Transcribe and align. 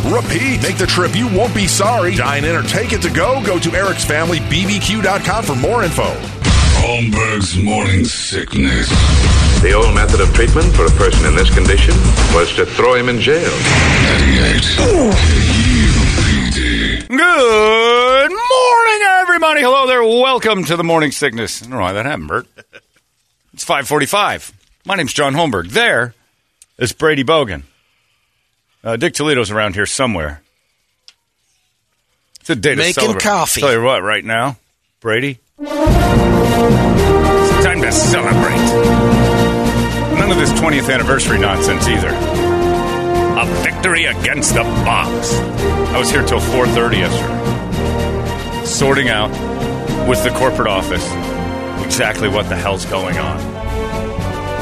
repeat. 0.00 0.62
Make 0.62 0.78
the 0.78 0.86
trip, 0.86 1.14
you 1.16 1.26
won't 1.28 1.54
be 1.54 1.66
sorry. 1.66 2.14
Dine 2.14 2.44
in 2.44 2.54
or 2.56 2.62
take 2.62 2.92
it 2.92 3.02
to 3.02 3.10
go. 3.10 3.42
Go 3.44 3.58
to 3.58 3.72
Eric's 3.74 4.04
Family 4.04 4.38
BBQ.com 4.38 5.44
for 5.44 5.54
more 5.56 5.82
info. 5.82 6.14
Holmberg's 6.80 7.56
morning 7.62 8.04
sickness. 8.04 8.88
The 9.62 9.72
old 9.72 9.94
method 9.94 10.20
of 10.20 10.32
treatment 10.34 10.74
for 10.74 10.86
a 10.86 10.90
person 10.90 11.26
in 11.26 11.36
this 11.36 11.52
condition 11.52 11.94
was 12.34 12.54
to 12.56 12.64
throw 12.64 12.94
him 12.94 13.08
in 13.08 13.20
jail. 13.20 13.50
98. 13.50 14.62
KUPD. 15.60 17.08
Good 17.08 18.30
morning, 18.30 19.02
everybody. 19.20 19.60
Hello 19.60 19.86
there. 19.86 20.02
Welcome 20.02 20.64
to 20.64 20.76
the 20.76 20.84
Morning 20.84 21.10
Sickness. 21.10 21.60
I 21.60 21.66
don't 21.66 21.74
know 21.74 21.80
why 21.80 21.92
that 21.92 22.06
happened, 22.06 22.28
Bert. 22.28 22.46
It's 23.52 23.64
545. 23.64 24.52
My 24.86 24.94
name's 24.94 25.12
John 25.12 25.34
Holmberg. 25.34 25.68
There 25.70 26.14
is 26.78 26.92
Brady 26.92 27.24
Bogan. 27.24 27.64
Uh, 28.82 28.96
Dick 28.96 29.12
Toledo's 29.14 29.50
around 29.50 29.74
here 29.74 29.86
somewhere. 29.86 30.40
It's 32.40 32.50
a 32.50 32.56
day 32.56 32.70
to 32.70 32.76
Making 32.76 32.92
celebrate. 32.94 33.22
coffee. 33.22 33.60
Tell 33.60 33.72
you 33.72 33.82
what, 33.82 34.02
right 34.02 34.24
now, 34.24 34.56
Brady, 35.00 35.38
it's 35.58 35.70
time 37.64 37.82
to 37.82 37.92
celebrate. 37.92 38.56
None 40.18 40.30
of 40.30 40.38
this 40.38 40.50
20th 40.52 40.92
anniversary 40.92 41.38
nonsense 41.38 41.86
either. 41.86 42.08
A 42.08 43.44
victory 43.62 44.06
against 44.06 44.54
the 44.54 44.62
Bobs. 44.62 45.34
I 45.92 45.98
was 45.98 46.10
here 46.10 46.24
till 46.24 46.40
4:30 46.40 46.98
yesterday, 46.98 48.64
sorting 48.64 49.08
out 49.10 49.30
with 50.08 50.22
the 50.24 50.30
corporate 50.30 50.68
office 50.68 51.04
exactly 51.84 52.28
what 52.28 52.48
the 52.48 52.56
hell's 52.56 52.84
going 52.86 53.18
on 53.18 53.36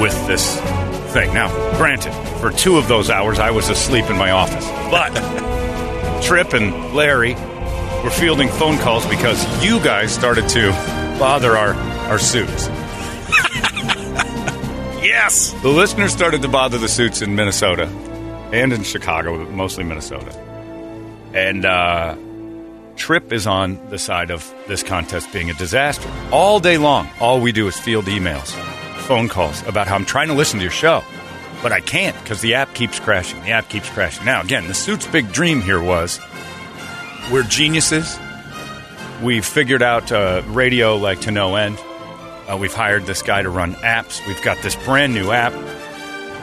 with 0.01 0.15
this 0.27 0.59
thing. 1.19 1.35
Now, 1.35 1.49
granted, 1.77 2.13
for 2.41 2.51
two 2.51 2.77
of 2.77 2.87
those 2.89 3.11
hours, 3.11 3.39
I 3.39 3.51
was 3.51 3.69
asleep 3.69 4.09
in 4.09 4.17
my 4.17 4.31
office, 4.31 4.65
but 4.91 5.11
Trip 6.23 6.53
and 6.53 6.95
Larry 6.95 7.35
were 8.05 8.11
fielding 8.11 8.49
phone 8.49 8.79
calls 8.79 9.05
because 9.07 9.43
you 9.65 9.81
guys 9.81 10.15
started 10.15 10.49
to 10.51 10.71
bother 11.19 11.57
our 11.57 11.75
our 12.09 12.19
suits. 12.19 12.69
yes, 15.03 15.53
the 15.63 15.69
listeners 15.69 16.13
started 16.13 16.43
to 16.43 16.49
bother 16.49 16.79
the 16.79 16.89
suits 16.89 17.21
in 17.21 17.35
Minnesota 17.35 17.87
and 18.53 18.73
in 18.73 18.85
Chicago, 18.85 19.45
but 19.45 19.53
mostly 19.53 19.85
Minnesota. 19.85 20.33
And 21.35 21.65
uh, 21.65 22.17
Trip 22.97 23.33
is 23.33 23.47
on 23.47 23.79
the 23.91 23.99
side 23.99 24.31
of 24.31 24.55
this 24.69 24.83
contest 24.83 25.33
being 25.33 25.51
a 25.51 25.55
disaster 25.55 26.09
all 26.31 26.61
day 26.61 26.79
long. 26.79 27.09
All 27.21 27.41
we 27.41 27.53
do 27.53 27.67
is 27.67 27.77
field 27.79 28.07
emails, 28.07 28.55
phone 29.09 29.27
calls 29.27 29.67
about 29.67 29.89
how 29.89 29.95
I'm 29.95 30.05
trying 30.05 30.29
to 30.29 30.35
listen 30.35 30.59
to 30.59 30.63
your 30.63 30.71
show, 30.71 31.03
but 31.63 31.73
I 31.73 31.81
can't 31.81 32.15
because 32.23 32.43
the 32.43 32.53
app 32.53 32.75
keeps 32.75 33.01
crashing. 33.01 33.41
The 33.41 33.53
app 33.53 33.71
keeps 33.71 33.89
crashing. 33.89 34.27
Now, 34.27 34.43
again, 34.43 34.69
the 34.69 34.75
suit's 34.75 35.07
big 35.07 35.33
dream 35.33 35.63
here 35.63 35.81
was 35.81 36.21
we're 37.33 37.43
geniuses. 37.43 38.19
We've 39.23 39.47
figured 39.47 39.83
out 39.83 40.13
uh, 40.13 40.43
radio 40.49 40.97
like 40.97 41.23
to 41.23 41.31
no 41.31 41.57
end. 41.57 41.79
Uh, 42.47 42.59
we've 42.61 42.75
hired 42.75 43.07
this 43.07 43.23
guy 43.23 43.41
to 43.41 43.49
run 43.49 43.73
apps. 43.77 44.25
We've 44.27 44.43
got 44.43 44.59
this 44.59 44.77
brand 44.77 45.15
new 45.15 45.31
app. 45.31 45.55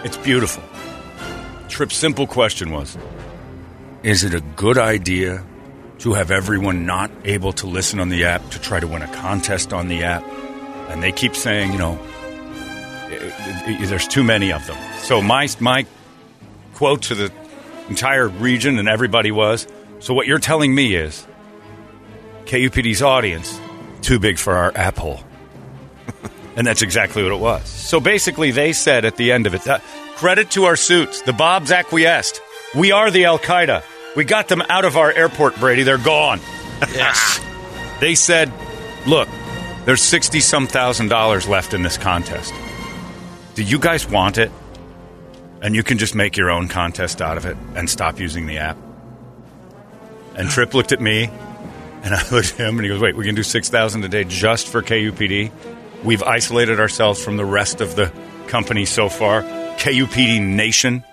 It's 0.03 0.18
beautiful. 0.18 0.64
Trip's 1.70 1.96
simple 1.96 2.26
question 2.26 2.72
was 2.72 2.97
Is 4.02 4.24
it 4.24 4.34
a 4.34 4.42
good 4.42 4.80
idea 4.80 5.46
to 6.00 6.14
have 6.14 6.32
everyone 6.32 6.88
not 6.88 7.12
able 7.26 7.53
to 7.53 7.68
listen 7.68 8.00
on 8.00 8.09
the 8.09 8.24
app 8.26 8.50
to 8.50 8.59
try 8.59 8.80
to 8.80 8.88
win 8.88 9.03
a 9.03 9.14
contest 9.14 9.72
on 9.72 9.88
the 9.88 10.02
app? 10.02 10.24
And 10.90 11.03
they 11.03 11.12
keep 11.12 11.36
saying, 11.36 11.72
you 11.72 11.78
know, 11.78 12.00
there's 13.88 14.08
too 14.08 14.24
many 14.24 14.52
of 14.52 14.66
them. 14.68 14.78
So 14.98 15.22
my, 15.22 15.48
my 15.59 15.86
quote 16.74 17.03
to 17.03 17.16
the 17.16 17.31
entire 17.90 18.28
region 18.28 18.80
and 18.80 18.90
everybody 18.90 19.31
was 19.31 19.68
so 20.00 20.14
what 20.14 20.28
you're 20.28 20.40
telling 20.40 20.76
me 20.76 20.94
is 20.96 21.26
KUPD's 22.46 23.02
audience 23.02 23.59
too 24.02 24.20
big 24.20 24.38
for 24.38 24.53
our 24.56 24.72
app 24.76 24.98
hole. 24.98 25.20
and 26.56 26.68
that's 26.68 26.84
exactly 26.84 27.24
what 27.24 27.31
it 27.31 27.40
was. 27.40 27.68
So 27.68 28.00
basically, 28.00 28.52
they 28.52 28.72
said 28.72 29.03
at 29.03 29.16
the 29.16 29.32
end 29.32 29.47
of 29.47 29.56
it, 29.56 29.68
uh, 29.68 29.80
credit 30.16 30.52
to 30.52 30.66
our 30.66 30.76
suits. 30.76 31.22
The 31.22 31.34
Bobs 31.34 31.72
acquiesced. 31.72 32.40
We 32.76 32.92
are 32.92 33.09
the 33.09 33.26
Al 33.26 33.40
Qaeda. 33.40 33.84
We 34.16 34.26
got 34.26 34.47
them 34.47 34.62
out 34.70 34.86
of 34.86 34.96
our 34.96 35.12
airport, 35.12 35.56
Brady. 35.59 35.84
They're 35.84 35.97
gone. 35.97 36.40
Yes. 36.94 37.42
They 38.00 38.14
said, 38.14 38.52
look, 39.08 39.28
there's 39.86 40.03
60 40.03 40.40
some 40.42 40.68
thousand 40.68 41.08
dollars 41.08 41.47
left 41.47 41.74
in 41.74 41.82
this 41.82 41.97
contest. 41.97 42.53
Do 43.56 43.64
you 43.64 43.80
guys 43.80 44.08
want 44.08 44.38
it? 44.38 44.52
And 45.62 45.74
you 45.76 45.82
can 45.82 45.98
just 45.98 46.14
make 46.14 46.38
your 46.38 46.52
own 46.52 46.68
contest 46.68 47.22
out 47.22 47.38
of 47.38 47.46
it 47.46 47.58
and 47.76 47.90
stop 47.90 48.20
using 48.20 48.46
the 48.46 48.60
app. 48.60 48.78
And 50.36 50.50
Trip 50.50 50.74
looked 50.74 50.92
at 50.92 51.02
me, 51.02 51.29
and 52.03 52.14
I 52.14 52.29
looked 52.32 52.52
at 52.52 52.59
him, 52.59 52.78
and 52.78 52.82
he 52.82 52.90
goes, 52.90 53.02
"Wait, 53.02 53.16
we 53.16 53.26
can 53.26 53.35
do 53.35 53.44
six 53.44 53.70
thousand 53.70 54.03
a 54.03 54.09
day 54.09 54.26
just 54.26 54.68
for 54.68 54.82
KUPD. 54.82 55.52
We've 56.03 56.22
isolated 56.22 56.79
ourselves 56.79 57.24
from 57.24 57.38
the 57.38 57.46
rest 57.46 57.82
of 57.82 57.96
the 57.96 58.12
company 58.47 58.85
so 58.85 59.09
far. 59.09 59.41
KUPD 59.41 60.41
Nation 60.41 61.03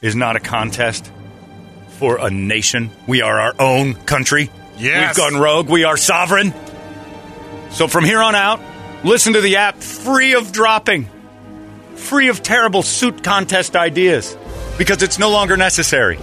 is 0.00 0.16
not 0.16 0.36
a 0.36 0.40
contest 0.40 1.10
for 1.98 2.16
a 2.18 2.30
nation. 2.30 2.90
We 3.06 3.20
are 3.20 3.38
our 3.38 3.54
own 3.58 3.94
country. 3.94 4.50
Yes. 4.78 5.18
We've 5.18 5.30
gone 5.30 5.40
rogue. 5.40 5.68
We 5.68 5.84
are 5.84 5.96
sovereign. 5.96 6.54
So 7.72 7.86
from 7.86 8.04
here 8.04 8.22
on 8.22 8.34
out, 8.34 8.60
listen 9.04 9.34
to 9.34 9.40
the 9.40 9.56
app 9.56 9.76
free 9.76 10.34
of 10.34 10.52
dropping, 10.52 11.08
free 12.00 12.28
of 12.28 12.42
terrible 12.42 12.82
suit 12.82 13.22
contest 13.22 13.76
ideas, 13.76 14.36
because 14.78 15.02
it's 15.02 15.18
no 15.18 15.30
longer 15.30 15.56
necessary. 15.56 16.18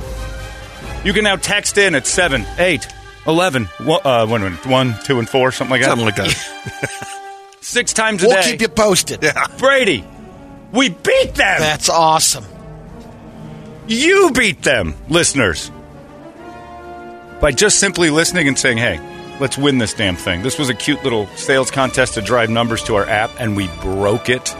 You 1.03 1.13
can 1.13 1.23
now 1.23 1.35
text 1.37 1.77
in 1.77 1.95
at 1.95 2.05
7, 2.07 2.45
8, 2.57 2.87
11, 3.27 3.65
one, 3.83 4.01
uh, 4.03 4.25
one, 4.27 4.41
1, 4.53 4.95
2, 5.05 5.19
and 5.19 5.29
4, 5.29 5.51
something 5.51 5.71
like 5.71 5.81
that. 5.81 5.87
Something 5.89 6.05
like 6.05 6.15
that. 6.15 7.07
Six 7.61 7.93
times 7.93 8.23
a 8.23 8.27
We'll 8.27 8.41
day. 8.41 8.51
keep 8.51 8.61
you 8.61 8.69
posted. 8.69 9.25
Brady, 9.57 10.03
we 10.71 10.89
beat 10.89 11.35
them. 11.35 11.59
That's 11.59 11.89
awesome. 11.89 12.45
You 13.87 14.31
beat 14.31 14.63
them, 14.63 14.95
listeners. 15.09 15.71
by 17.39 17.51
just 17.51 17.79
simply 17.79 18.09
listening 18.09 18.47
and 18.47 18.57
saying, 18.57 18.77
hey, 18.77 18.99
let's 19.39 19.57
win 19.57 19.77
this 19.77 19.93
damn 19.93 20.15
thing. 20.15 20.41
This 20.41 20.57
was 20.57 20.69
a 20.69 20.73
cute 20.73 21.03
little 21.03 21.27
sales 21.35 21.69
contest 21.71 22.15
to 22.15 22.21
drive 22.21 22.49
numbers 22.49 22.83
to 22.83 22.95
our 22.95 23.05
app, 23.05 23.31
and 23.39 23.55
we 23.55 23.67
broke 23.81 24.29
it 24.29 24.55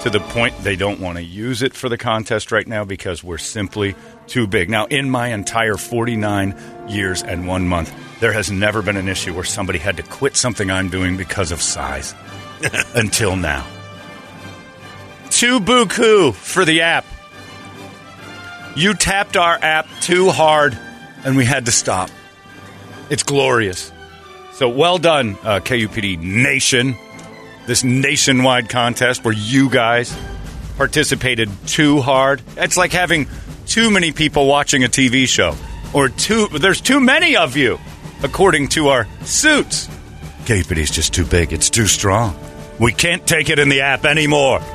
to 0.00 0.10
the 0.10 0.20
point 0.20 0.56
they 0.62 0.76
don't 0.76 0.98
want 1.00 1.18
to 1.18 1.22
use 1.22 1.62
it 1.62 1.74
for 1.74 1.88
the 1.88 1.98
contest 1.98 2.50
right 2.50 2.66
now 2.66 2.84
because 2.84 3.22
we're 3.22 3.38
simply 3.38 3.94
too 4.26 4.46
big. 4.46 4.70
Now, 4.70 4.86
in 4.86 5.10
my 5.10 5.28
entire 5.28 5.76
49 5.76 6.88
years 6.88 7.22
and 7.22 7.46
one 7.46 7.68
month, 7.68 7.92
there 8.18 8.32
has 8.32 8.50
never 8.50 8.80
been 8.80 8.96
an 8.96 9.08
issue 9.08 9.34
where 9.34 9.44
somebody 9.44 9.78
had 9.78 9.98
to 9.98 10.02
quit 10.02 10.36
something 10.36 10.70
I'm 10.70 10.88
doing 10.88 11.18
because 11.18 11.52
of 11.52 11.60
size 11.60 12.14
until 12.94 13.36
now. 13.36 13.66
Too 15.28 15.60
buku 15.60 16.34
for 16.34 16.64
the 16.64 16.80
app. 16.80 17.04
You 18.76 18.94
tapped 18.94 19.36
our 19.36 19.58
app 19.60 19.86
too 20.00 20.30
hard, 20.30 20.78
and 21.24 21.36
we 21.36 21.44
had 21.44 21.66
to 21.66 21.72
stop. 21.72 22.08
It's 23.10 23.22
glorious. 23.22 23.92
So 24.52 24.68
well 24.68 24.98
done, 24.98 25.36
uh, 25.42 25.60
KUPD 25.60 26.18
Nation. 26.18 26.96
This 27.70 27.84
nationwide 27.84 28.68
contest 28.68 29.24
where 29.24 29.32
you 29.32 29.70
guys 29.70 30.12
participated 30.76 31.48
too 31.68 32.00
hard. 32.00 32.42
It's 32.56 32.76
like 32.76 32.90
having 32.90 33.28
too 33.64 33.92
many 33.92 34.10
people 34.10 34.48
watching 34.48 34.82
a 34.82 34.88
TV 34.88 35.28
show, 35.28 35.54
or 35.94 36.08
too. 36.08 36.48
There's 36.48 36.80
too 36.80 36.98
many 36.98 37.36
of 37.36 37.56
you, 37.56 37.78
according 38.24 38.70
to 38.70 38.88
our 38.88 39.06
suits. 39.22 39.86
KUPD 40.46 40.78
is 40.78 40.90
just 40.90 41.14
too 41.14 41.24
big. 41.24 41.52
It's 41.52 41.70
too 41.70 41.86
strong. 41.86 42.36
We 42.80 42.92
can't 42.92 43.24
take 43.24 43.50
it 43.50 43.60
in 43.60 43.68
the 43.68 43.82
app 43.82 44.04
anymore. 44.04 44.60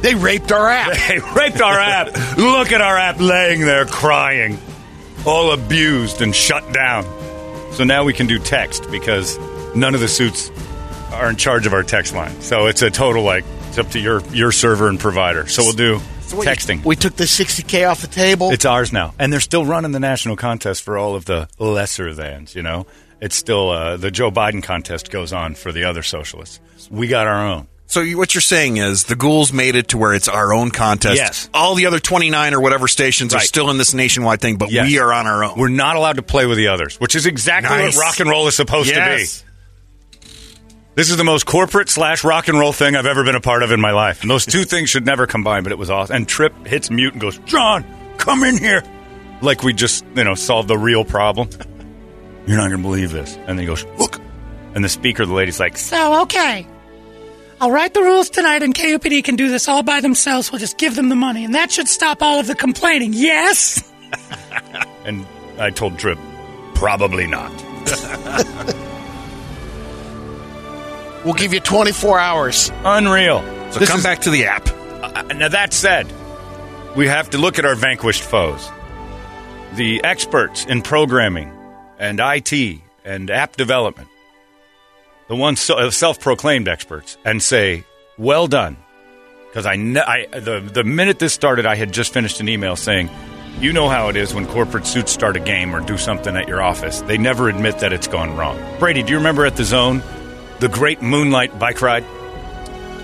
They 0.00 0.14
raped 0.14 0.50
our 0.50 0.70
app. 0.70 0.96
They 1.08 1.18
raped 1.18 1.60
our 1.60 1.78
app. 1.78 2.38
Look 2.38 2.72
at 2.72 2.80
our 2.80 2.96
app 2.96 3.20
laying 3.20 3.60
there 3.60 3.84
crying, 3.84 4.58
all 5.26 5.52
abused 5.52 6.22
and 6.22 6.34
shut 6.34 6.72
down. 6.72 7.04
So 7.74 7.84
now 7.84 8.04
we 8.04 8.14
can 8.14 8.26
do 8.26 8.38
text 8.38 8.90
because 8.90 9.38
none 9.74 9.94
of 9.94 10.00
the 10.00 10.08
suits 10.08 10.50
are 11.12 11.28
in 11.30 11.36
charge 11.36 11.66
of 11.66 11.72
our 11.72 11.82
text 11.82 12.14
line. 12.14 12.40
So 12.40 12.66
it's 12.66 12.82
a 12.82 12.90
total 12.90 13.22
like 13.22 13.44
it's 13.68 13.78
up 13.78 13.88
to 13.90 14.00
your 14.00 14.20
your 14.32 14.52
server 14.52 14.88
and 14.88 14.98
provider. 14.98 15.46
So 15.46 15.62
we'll 15.62 15.72
do 15.72 15.98
what, 16.34 16.46
texting. 16.46 16.84
We 16.84 16.96
took 16.96 17.16
the 17.16 17.24
60K 17.24 17.88
off 17.90 18.00
the 18.00 18.06
table. 18.06 18.50
It's 18.50 18.64
ours 18.64 18.92
now, 18.92 19.14
and 19.18 19.32
they're 19.32 19.40
still 19.40 19.64
running 19.64 19.92
the 19.92 20.00
national 20.00 20.36
contest 20.36 20.82
for 20.82 20.96
all 20.98 21.14
of 21.14 21.24
the 21.24 21.48
lesser 21.58 22.12
thans. 22.14 22.54
You 22.54 22.62
know, 22.62 22.86
it's 23.20 23.36
still 23.36 23.70
uh, 23.70 23.96
the 23.96 24.10
Joe 24.10 24.30
Biden 24.30 24.62
contest 24.62 25.10
goes 25.10 25.32
on 25.32 25.54
for 25.54 25.72
the 25.72 25.84
other 25.84 26.02
socialists. 26.02 26.60
We 26.90 27.08
got 27.08 27.26
our 27.26 27.46
own. 27.46 27.66
So 27.86 28.02
you, 28.02 28.18
what 28.18 28.36
you're 28.36 28.40
saying 28.40 28.76
is 28.76 29.04
the 29.06 29.16
ghouls 29.16 29.52
made 29.52 29.74
it 29.74 29.88
to 29.88 29.98
where 29.98 30.14
it's 30.14 30.28
our 30.28 30.54
own 30.54 30.70
contest. 30.70 31.16
Yes. 31.16 31.50
All 31.52 31.74
the 31.74 31.86
other 31.86 31.98
29 31.98 32.54
or 32.54 32.60
whatever 32.60 32.86
stations 32.86 33.34
are 33.34 33.40
still 33.40 33.68
in 33.68 33.78
this 33.78 33.92
nationwide 33.94 34.40
thing, 34.40 34.58
but 34.58 34.70
Yes. 34.70 34.86
we 34.86 35.00
are 35.00 35.12
on 35.12 35.26
our 35.26 35.42
own. 35.42 35.58
We're 35.58 35.70
not 35.70 35.96
allowed 35.96 36.14
to 36.14 36.22
play 36.22 36.46
with 36.46 36.56
the 36.56 36.68
others, 36.68 37.00
which 37.00 37.16
is 37.16 37.26
exactly 37.26 37.76
Nice. 37.76 37.96
what 37.96 38.02
rock 38.04 38.20
and 38.20 38.30
roll 38.30 38.46
is 38.46 38.54
supposed 38.54 38.90
Yes. 38.90 39.38
to 39.40 39.44
be. 39.44 39.49
This 41.00 41.08
is 41.08 41.16
the 41.16 41.24
most 41.24 41.46
corporate 41.46 41.88
slash 41.88 42.24
rock 42.24 42.48
and 42.48 42.58
roll 42.58 42.74
thing 42.74 42.94
I've 42.94 43.06
ever 43.06 43.24
been 43.24 43.34
a 43.34 43.40
part 43.40 43.62
of 43.62 43.72
in 43.72 43.80
my 43.80 43.92
life. 43.92 44.20
And 44.20 44.30
those 44.30 44.44
two 44.44 44.64
things 44.64 44.90
should 44.90 45.06
never 45.06 45.26
combine, 45.26 45.62
but 45.62 45.72
it 45.72 45.78
was 45.78 45.88
awesome. 45.88 46.14
And 46.14 46.28
Trip 46.28 46.52
hits 46.66 46.90
mute 46.90 47.14
and 47.14 47.22
goes, 47.22 47.38
John, 47.46 47.86
come 48.18 48.44
in 48.44 48.58
here. 48.58 48.82
Like 49.40 49.62
we 49.62 49.72
just, 49.72 50.04
you 50.14 50.24
know, 50.24 50.34
solved 50.34 50.68
the 50.68 50.76
real 50.76 51.06
problem. 51.06 51.48
You're 52.46 52.58
not 52.58 52.68
going 52.68 52.82
to 52.82 52.86
believe 52.86 53.12
this. 53.12 53.34
And 53.34 53.48
then 53.48 53.60
he 53.60 53.64
goes, 53.64 53.82
look. 53.96 54.20
And 54.74 54.84
the 54.84 54.90
speaker, 54.90 55.24
the 55.24 55.32
lady's 55.32 55.58
like, 55.58 55.78
So, 55.78 56.20
okay. 56.24 56.66
I'll 57.62 57.70
write 57.70 57.94
the 57.94 58.02
rules 58.02 58.28
tonight, 58.28 58.62
and 58.62 58.74
KUPD 58.74 59.24
can 59.24 59.36
do 59.36 59.48
this 59.48 59.68
all 59.68 59.82
by 59.82 60.02
themselves. 60.02 60.52
We'll 60.52 60.58
just 60.58 60.76
give 60.76 60.96
them 60.96 61.08
the 61.08 61.16
money, 61.16 61.46
and 61.46 61.54
that 61.54 61.72
should 61.72 61.88
stop 61.88 62.20
all 62.20 62.40
of 62.40 62.46
the 62.46 62.54
complaining. 62.54 63.14
Yes? 63.14 63.90
and 65.06 65.26
I 65.58 65.70
told 65.70 65.98
Trip, 65.98 66.18
probably 66.74 67.26
not. 67.26 67.50
We'll 71.24 71.34
give 71.34 71.52
you 71.52 71.60
24 71.60 72.18
hours. 72.18 72.72
Unreal. 72.84 73.42
So 73.70 73.78
This 73.78 73.88
come 73.88 73.98
is- 73.98 74.04
back 74.04 74.20
to 74.22 74.30
the 74.30 74.46
app. 74.46 74.68
Uh, 75.02 75.22
now 75.34 75.48
that 75.48 75.72
said, 75.72 76.06
we 76.96 77.06
have 77.08 77.30
to 77.30 77.38
look 77.38 77.58
at 77.58 77.64
our 77.64 77.74
vanquished 77.74 78.22
foes. 78.22 78.68
The 79.74 80.02
experts 80.02 80.64
in 80.64 80.82
programming 80.82 81.52
and 81.98 82.20
IT 82.20 82.80
and 83.04 83.30
app 83.30 83.56
development, 83.56 84.08
the 85.28 85.36
ones 85.36 85.60
so, 85.60 85.76
uh, 85.78 85.90
self-proclaimed 85.90 86.68
experts, 86.68 87.16
and 87.24 87.40
say, 87.42 87.84
"Well 88.18 88.46
done," 88.48 88.76
because 89.48 89.66
I, 89.66 89.76
kn- 89.76 89.98
I 89.98 90.26
the 90.32 90.60
the 90.60 90.82
minute 90.84 91.18
this 91.20 91.32
started, 91.32 91.66
I 91.66 91.76
had 91.76 91.92
just 91.92 92.12
finished 92.12 92.40
an 92.40 92.48
email 92.48 92.74
saying, 92.74 93.08
"You 93.60 93.72
know 93.72 93.88
how 93.88 94.08
it 94.08 94.16
is 94.16 94.34
when 94.34 94.46
corporate 94.46 94.86
suits 94.86 95.12
start 95.12 95.36
a 95.36 95.40
game 95.40 95.74
or 95.76 95.80
do 95.80 95.96
something 95.96 96.36
at 96.36 96.48
your 96.48 96.60
office. 96.62 97.02
They 97.02 97.16
never 97.18 97.48
admit 97.48 97.78
that 97.78 97.92
it's 97.92 98.08
gone 98.08 98.36
wrong." 98.36 98.58
Brady, 98.80 99.02
do 99.04 99.10
you 99.12 99.18
remember 99.18 99.46
at 99.46 99.54
the 99.56 99.64
Zone, 99.64 100.02
the 100.60 100.68
Great 100.68 101.02
Moonlight 101.02 101.58
Bike 101.58 101.80
Ride? 101.82 102.04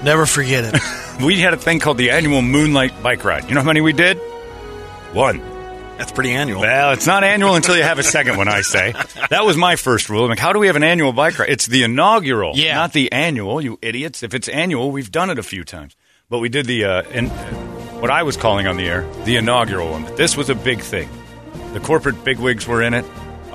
Never 0.04 0.26
forget 0.26 0.64
it. 0.74 0.80
we 1.24 1.40
had 1.40 1.54
a 1.54 1.56
thing 1.56 1.80
called 1.80 1.98
the 1.98 2.10
annual 2.10 2.42
Moonlight 2.42 3.02
Bike 3.02 3.24
Ride. 3.24 3.48
You 3.48 3.54
know 3.54 3.60
how 3.62 3.66
many 3.66 3.80
we 3.80 3.92
did? 3.92 4.18
One. 5.12 5.40
That's 5.96 6.12
pretty 6.12 6.32
annual. 6.32 6.60
Well, 6.60 6.92
it's 6.92 7.06
not 7.06 7.24
annual 7.24 7.54
until 7.54 7.74
you 7.74 7.82
have 7.82 7.98
a 7.98 8.02
second 8.02 8.36
one, 8.36 8.48
I 8.48 8.60
say. 8.60 8.92
That 9.30 9.46
was 9.46 9.56
my 9.56 9.76
first 9.76 10.10
rule. 10.10 10.24
I'm 10.24 10.28
like, 10.28 10.38
how 10.38 10.52
do 10.52 10.58
we 10.58 10.66
have 10.66 10.76
an 10.76 10.82
annual 10.82 11.14
bike 11.14 11.38
ride? 11.38 11.48
It's 11.48 11.66
the 11.66 11.84
inaugural, 11.84 12.52
Yeah. 12.54 12.74
not 12.74 12.92
the 12.92 13.10
annual, 13.12 13.62
you 13.62 13.78
idiots. 13.80 14.22
If 14.22 14.34
it's 14.34 14.46
annual, 14.48 14.90
we've 14.90 15.10
done 15.10 15.30
it 15.30 15.38
a 15.38 15.42
few 15.42 15.64
times. 15.64 15.96
But 16.28 16.40
we 16.40 16.50
did 16.50 16.66
the, 16.66 16.84
uh, 16.84 17.02
in, 17.04 17.28
what 18.00 18.10
I 18.10 18.24
was 18.24 18.36
calling 18.36 18.66
on 18.66 18.76
the 18.76 18.86
air, 18.86 19.10
the 19.24 19.36
inaugural 19.36 19.90
one. 19.90 20.04
This 20.16 20.36
was 20.36 20.50
a 20.50 20.54
big 20.54 20.80
thing. 20.80 21.08
The 21.72 21.80
corporate 21.80 22.22
bigwigs 22.24 22.66
were 22.66 22.82
in 22.82 22.92
it. 22.92 23.06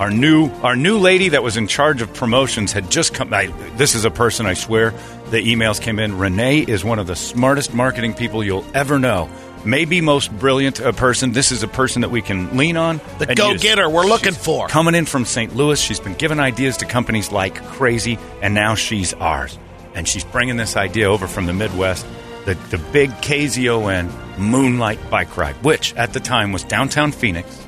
Our 0.01 0.09
new, 0.09 0.49
our 0.63 0.75
new 0.75 0.97
lady 0.97 1.29
that 1.29 1.43
was 1.43 1.57
in 1.57 1.67
charge 1.67 2.01
of 2.01 2.11
promotions 2.11 2.71
had 2.71 2.89
just 2.89 3.13
come. 3.13 3.31
I, 3.31 3.45
this 3.77 3.93
is 3.93 4.03
a 4.03 4.09
person, 4.09 4.47
I 4.47 4.55
swear. 4.55 4.95
The 5.29 5.37
emails 5.37 5.79
came 5.79 5.99
in. 5.99 6.17
Renee 6.17 6.61
is 6.61 6.83
one 6.83 6.97
of 6.97 7.05
the 7.05 7.15
smartest 7.15 7.71
marketing 7.71 8.15
people 8.15 8.43
you'll 8.43 8.65
ever 8.73 8.97
know. 8.97 9.29
Maybe 9.63 10.01
most 10.01 10.35
brilliant 10.39 10.79
a 10.79 10.91
person. 10.91 11.33
This 11.33 11.51
is 11.51 11.61
a 11.61 11.67
person 11.67 12.01
that 12.01 12.09
we 12.09 12.23
can 12.23 12.57
lean 12.57 12.77
on. 12.77 12.99
The 13.19 13.35
go 13.35 13.51
use. 13.51 13.61
getter 13.61 13.87
we're 13.87 14.07
looking 14.07 14.33
for. 14.33 14.67
Coming 14.69 14.95
in 14.95 15.05
from 15.05 15.23
St. 15.23 15.55
Louis, 15.55 15.79
she's 15.79 15.99
been 15.99 16.15
giving 16.15 16.39
ideas 16.39 16.77
to 16.77 16.85
companies 16.85 17.31
like 17.31 17.63
crazy, 17.63 18.17
and 18.41 18.55
now 18.55 18.73
she's 18.73 19.13
ours. 19.13 19.59
And 19.93 20.07
she's 20.07 20.23
bringing 20.23 20.57
this 20.57 20.75
idea 20.75 21.11
over 21.11 21.27
from 21.27 21.45
the 21.45 21.53
Midwest, 21.53 22.07
the, 22.45 22.55
the 22.71 22.79
big 22.91 23.11
KZON 23.11 24.39
Moonlight 24.39 25.11
Bike 25.11 25.37
Ride, 25.37 25.63
which 25.63 25.93
at 25.93 26.13
the 26.13 26.19
time 26.19 26.53
was 26.53 26.63
downtown 26.63 27.11
Phoenix. 27.11 27.63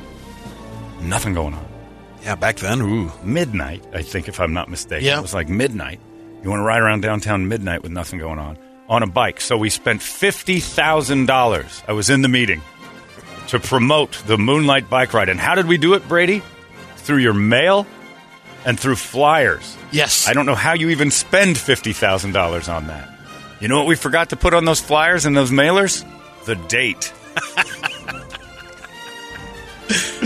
Nothing 0.99 1.35
going 1.35 1.53
on. 1.53 1.72
Yeah, 2.23 2.35
back 2.35 2.55
then, 2.57 2.81
ooh. 2.81 3.11
Midnight, 3.23 3.83
I 3.93 4.01
think, 4.01 4.27
if 4.27 4.39
I'm 4.39 4.53
not 4.53 4.69
mistaken. 4.69 5.05
Yeah. 5.05 5.19
It 5.19 5.21
was 5.21 5.33
like 5.33 5.49
midnight. 5.49 5.99
You 6.41 6.49
want 6.49 6.61
to 6.61 6.63
ride 6.63 6.81
around 6.81 7.01
downtown 7.01 7.47
midnight 7.47 7.83
with 7.83 7.91
nothing 7.91 8.19
going 8.19 8.39
on 8.39 8.57
on 8.87 9.03
a 9.03 9.07
bike. 9.07 9.41
So 9.41 9.57
we 9.57 9.69
spent 9.69 10.01
$50,000. 10.01 11.83
I 11.87 11.91
was 11.93 12.09
in 12.09 12.21
the 12.21 12.27
meeting 12.27 12.61
to 13.47 13.59
promote 13.59 14.11
the 14.25 14.37
Moonlight 14.37 14.89
Bike 14.89 15.13
Ride. 15.13 15.29
And 15.29 15.39
how 15.39 15.55
did 15.55 15.67
we 15.67 15.77
do 15.77 15.93
it, 15.93 16.07
Brady? 16.07 16.41
Through 16.97 17.17
your 17.17 17.33
mail 17.33 17.85
and 18.65 18.79
through 18.79 18.95
flyers. 18.95 19.77
Yes. 19.91 20.27
I 20.27 20.33
don't 20.33 20.45
know 20.45 20.55
how 20.55 20.73
you 20.73 20.89
even 20.89 21.11
spend 21.11 21.57
$50,000 21.57 22.73
on 22.73 22.87
that. 22.87 23.09
You 23.59 23.67
know 23.67 23.77
what 23.77 23.87
we 23.87 23.95
forgot 23.95 24.29
to 24.29 24.35
put 24.35 24.53
on 24.53 24.65
those 24.65 24.79
flyers 24.79 25.25
and 25.25 25.35
those 25.35 25.51
mailers? 25.51 26.05
The 26.45 26.55
date. 26.55 27.13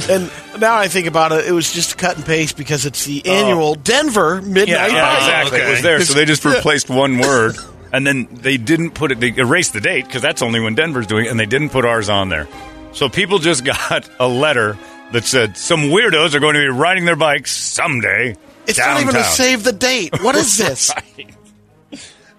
And 0.09 0.31
now 0.59 0.75
I 0.77 0.87
think 0.87 1.07
about 1.07 1.31
it, 1.31 1.47
it 1.47 1.51
was 1.51 1.71
just 1.71 1.97
cut 1.97 2.15
and 2.15 2.25
paste 2.25 2.57
because 2.57 2.85
it's 2.85 3.05
the 3.05 3.21
oh. 3.25 3.31
annual 3.31 3.75
Denver 3.75 4.41
Midnight 4.41 4.67
Yeah, 4.67 4.87
yeah, 4.87 5.01
Bike. 5.01 5.17
exactly. 5.17 5.59
It 5.59 5.69
was 5.69 5.81
there, 5.81 6.01
so 6.01 6.13
they 6.13 6.25
just 6.25 6.45
replaced 6.45 6.89
one 6.89 7.17
word, 7.19 7.57
and 7.91 8.05
then 8.07 8.27
they 8.31 8.57
didn't 8.57 8.91
put 8.91 9.11
it. 9.11 9.19
They 9.19 9.33
erased 9.35 9.73
the 9.73 9.81
date 9.81 10.05
because 10.05 10.21
that's 10.21 10.41
only 10.41 10.59
when 10.59 10.75
Denver's 10.75 11.07
doing 11.07 11.25
it, 11.25 11.29
and 11.29 11.39
they 11.39 11.45
didn't 11.45 11.69
put 11.69 11.85
ours 11.85 12.09
on 12.09 12.29
there. 12.29 12.47
So 12.93 13.09
people 13.09 13.39
just 13.39 13.65
got 13.89 14.09
a 14.19 14.27
letter 14.27 14.77
that 15.11 15.23
said 15.25 15.57
some 15.57 15.83
weirdos 15.83 16.33
are 16.33 16.39
going 16.39 16.55
to 16.55 16.59
be 16.61 16.67
riding 16.69 17.05
their 17.05 17.15
bikes 17.15 17.51
someday. 17.55 18.35
It's 18.65 18.79
not 18.79 18.99
even 19.01 19.13
to 19.13 19.23
save 19.23 19.63
the 19.63 19.71
date. 19.71 20.21
What 20.21 20.35
is 20.35 20.57
this? 20.57 20.91
Right. 20.93 21.33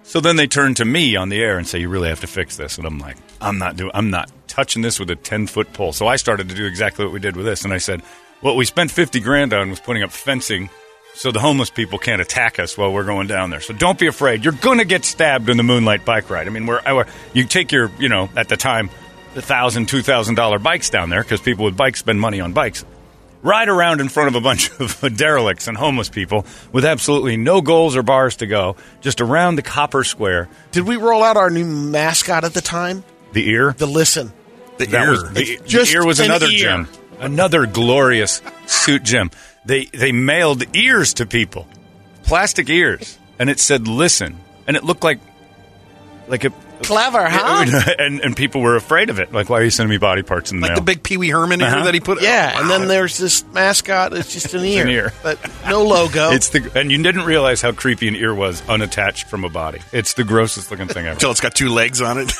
So 0.03 0.19
then 0.21 0.35
they 0.35 0.47
turn 0.47 0.73
to 0.75 0.85
me 0.85 1.15
on 1.15 1.29
the 1.29 1.41
air 1.41 1.57
and 1.57 1.67
say, 1.67 1.79
"You 1.79 1.89
really 1.89 2.09
have 2.09 2.21
to 2.21 2.27
fix 2.27 2.55
this." 2.57 2.77
And 2.77 2.87
I'm 2.87 2.97
like, 2.99 3.17
"I'm 3.41 3.59
not 3.59 3.75
doing. 3.75 3.91
I'm 3.93 4.09
not 4.09 4.31
touching 4.59 4.81
this 4.81 4.99
with 4.99 5.09
a 5.09 5.15
ten 5.15 5.47
foot 5.47 5.71
pole." 5.73 5.93
So 5.93 6.07
I 6.07 6.17
started 6.17 6.49
to 6.49 6.55
do 6.55 6.65
exactly 6.65 7.05
what 7.05 7.13
we 7.13 7.19
did 7.19 7.35
with 7.37 7.45
this, 7.45 7.63
and 7.63 7.73
I 7.73 7.77
said, 7.79 8.01
"What 8.41 8.55
we 8.55 8.65
spent 8.65 8.91
fifty 8.91 9.19
grand 9.19 9.53
on 9.53 9.69
was 9.69 9.79
putting 9.79 10.03
up 10.03 10.11
fencing." 10.11 10.69
So 11.15 11.31
the 11.31 11.39
homeless 11.39 11.69
people 11.69 11.97
can't 11.99 12.21
attack 12.21 12.59
us 12.59 12.77
while 12.77 12.93
we're 12.93 13.03
going 13.03 13.27
down 13.27 13.49
there. 13.49 13.59
So 13.61 13.73
don't 13.73 13.97
be 13.99 14.07
afraid. 14.07 14.43
You're 14.43 14.53
going 14.53 14.77
to 14.77 14.85
get 14.85 15.03
stabbed 15.03 15.49
in 15.49 15.57
the 15.57 15.63
moonlight 15.63 16.05
bike 16.05 16.29
ride. 16.29 16.47
I 16.47 16.49
mean, 16.51 16.65
we're, 16.65 16.79
I- 16.85 17.05
you 17.33 17.43
take 17.45 17.71
your, 17.73 17.91
you 17.99 18.07
know, 18.09 18.29
at 18.37 18.47
the 18.47 18.55
time, 18.55 18.89
the 19.33 19.41
thousand, 19.41 19.87
two 19.89 20.01
thousand 20.01 20.35
dollar 20.35 20.59
bikes 20.59 20.89
down 20.89 21.09
there 21.09 21.23
because 21.23 21.41
people 21.41 21.65
with 21.65 21.75
bikes 21.75 21.99
spend 21.99 22.19
money 22.21 22.39
on 22.39 22.53
bikes 22.53 22.85
ride 23.41 23.69
around 23.69 24.01
in 24.01 24.09
front 24.09 24.27
of 24.29 24.35
a 24.35 24.41
bunch 24.41 24.69
of 24.79 25.01
derelicts 25.17 25.67
and 25.67 25.77
homeless 25.77 26.09
people 26.09 26.45
with 26.71 26.85
absolutely 26.85 27.37
no 27.37 27.61
goals 27.61 27.95
or 27.95 28.03
bars 28.03 28.35
to 28.37 28.47
go, 28.47 28.75
just 29.01 29.19
around 29.21 29.55
the 29.55 29.61
copper 29.61 30.03
square. 30.03 30.47
Did 30.71 30.85
we 30.85 30.95
roll 30.97 31.23
out 31.23 31.37
our 31.37 31.49
new 31.49 31.65
mascot 31.65 32.43
at 32.43 32.53
the 32.53 32.61
time? 32.61 33.03
The 33.33 33.49
ear? 33.49 33.73
The 33.77 33.85
listen. 33.87 34.31
The 34.79 34.85
that 34.87 35.03
ear. 35.03 35.11
was 35.11 35.31
the, 35.33 35.59
just 35.65 35.91
the 35.91 35.97
ear 35.97 36.05
was 36.05 36.19
an 36.19 36.25
another 36.25 36.47
ear. 36.47 36.57
gem. 36.57 36.87
Another 37.19 37.65
glorious 37.65 38.41
suit, 38.65 39.03
gem. 39.03 39.29
They 39.65 39.85
they 39.85 40.11
mailed 40.11 40.63
ears 40.75 41.13
to 41.15 41.25
people, 41.25 41.67
plastic 42.23 42.69
ears, 42.69 43.17
and 43.37 43.49
it 43.49 43.59
said 43.59 43.87
"Listen," 43.87 44.37
and 44.67 44.75
it 44.77 44.83
looked 44.83 45.03
like 45.03 45.19
like 46.27 46.45
a 46.45 46.51
Clever, 46.81 47.25
huh? 47.29 47.65
and 47.99 48.21
and 48.21 48.37
people 48.37 48.61
were 48.61 48.77
afraid 48.77 49.09
of 49.09 49.19
it. 49.19 49.33
Like, 49.33 49.49
why 49.49 49.59
are 49.59 49.63
you 49.65 49.69
sending 49.69 49.89
me 49.89 49.97
body 49.97 50.23
parts 50.23 50.49
in 50.53 50.61
the 50.61 50.67
Like 50.67 50.69
mail? 50.71 50.75
the 50.77 50.85
big 50.85 51.03
Pee 51.03 51.17
Wee 51.17 51.27
Herman 51.29 51.59
ear 51.59 51.67
Uh-huh. 51.67 51.83
that 51.83 51.93
he 51.93 51.99
put. 51.99 52.21
Yeah, 52.21 52.53
Oh, 52.55 52.61
and 52.61 52.69
then 52.71 52.87
there's 52.87 53.17
this 53.17 53.43
mascot. 53.51 54.13
It's 54.13 54.31
just 54.31 54.53
an 54.53 54.63
ear, 54.63 54.83
an 54.83 54.89
ear. 54.89 55.13
but 55.21 55.37
no 55.67 55.83
logo. 55.83 56.29
It's 56.31 56.47
the 56.49 56.71
and 56.79 56.89
you 56.89 57.03
didn't 57.03 57.25
realize 57.25 57.61
how 57.61 57.73
creepy 57.73 58.07
an 58.07 58.15
ear 58.15 58.33
was 58.33 58.63
unattached 58.69 59.27
from 59.27 59.43
a 59.43 59.49
body. 59.49 59.79
It's 59.91 60.13
the 60.13 60.23
grossest 60.23 60.71
looking 60.71 60.87
thing 60.87 61.05
ever. 61.05 61.15
Until 61.15 61.31
it's 61.31 61.41
got 61.41 61.53
two 61.53 61.67
legs 61.67 62.01
on 62.01 62.17
it. 62.17 62.31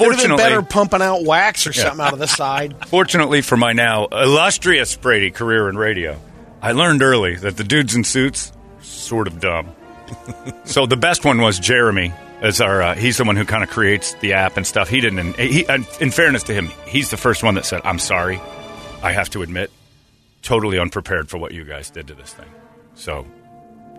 Would 0.00 0.12
have 0.12 0.20
been 0.20 0.30
Fortunately, 0.30 0.42
better 0.42 0.62
pumping 0.62 1.02
out 1.02 1.24
wax 1.24 1.66
or 1.66 1.72
something 1.72 2.04
out 2.04 2.12
of 2.12 2.18
the 2.18 2.26
side. 2.26 2.74
Fortunately 2.88 3.42
for 3.42 3.56
my 3.56 3.72
now 3.72 4.06
illustrious 4.06 4.96
Brady 4.96 5.30
career 5.30 5.68
in 5.68 5.76
radio, 5.76 6.20
I 6.62 6.72
learned 6.72 7.02
early 7.02 7.36
that 7.36 7.56
the 7.56 7.64
dudes 7.64 7.94
in 7.94 8.04
suits 8.04 8.52
are 8.78 8.84
sort 8.84 9.26
of 9.26 9.40
dumb. 9.40 9.74
so 10.64 10.86
the 10.86 10.96
best 10.96 11.24
one 11.24 11.40
was 11.40 11.58
Jeremy. 11.58 12.12
As 12.42 12.62
our, 12.62 12.80
uh, 12.80 12.94
he's 12.94 13.18
the 13.18 13.24
one 13.24 13.36
who 13.36 13.44
kind 13.44 13.62
of 13.62 13.68
creates 13.68 14.14
the 14.14 14.32
app 14.32 14.56
and 14.56 14.66
stuff. 14.66 14.88
He 14.88 15.02
didn't. 15.02 15.38
He, 15.38 15.66
and 15.68 15.86
in 16.00 16.10
fairness 16.10 16.42
to 16.44 16.54
him, 16.54 16.70
he's 16.86 17.10
the 17.10 17.18
first 17.18 17.42
one 17.42 17.56
that 17.56 17.66
said, 17.66 17.82
"I'm 17.84 17.98
sorry, 17.98 18.40
I 19.02 19.12
have 19.12 19.28
to 19.30 19.42
admit, 19.42 19.70
totally 20.40 20.78
unprepared 20.78 21.28
for 21.28 21.36
what 21.36 21.52
you 21.52 21.64
guys 21.64 21.90
did 21.90 22.06
to 22.06 22.14
this 22.14 22.32
thing." 22.32 22.48
So, 22.94 23.26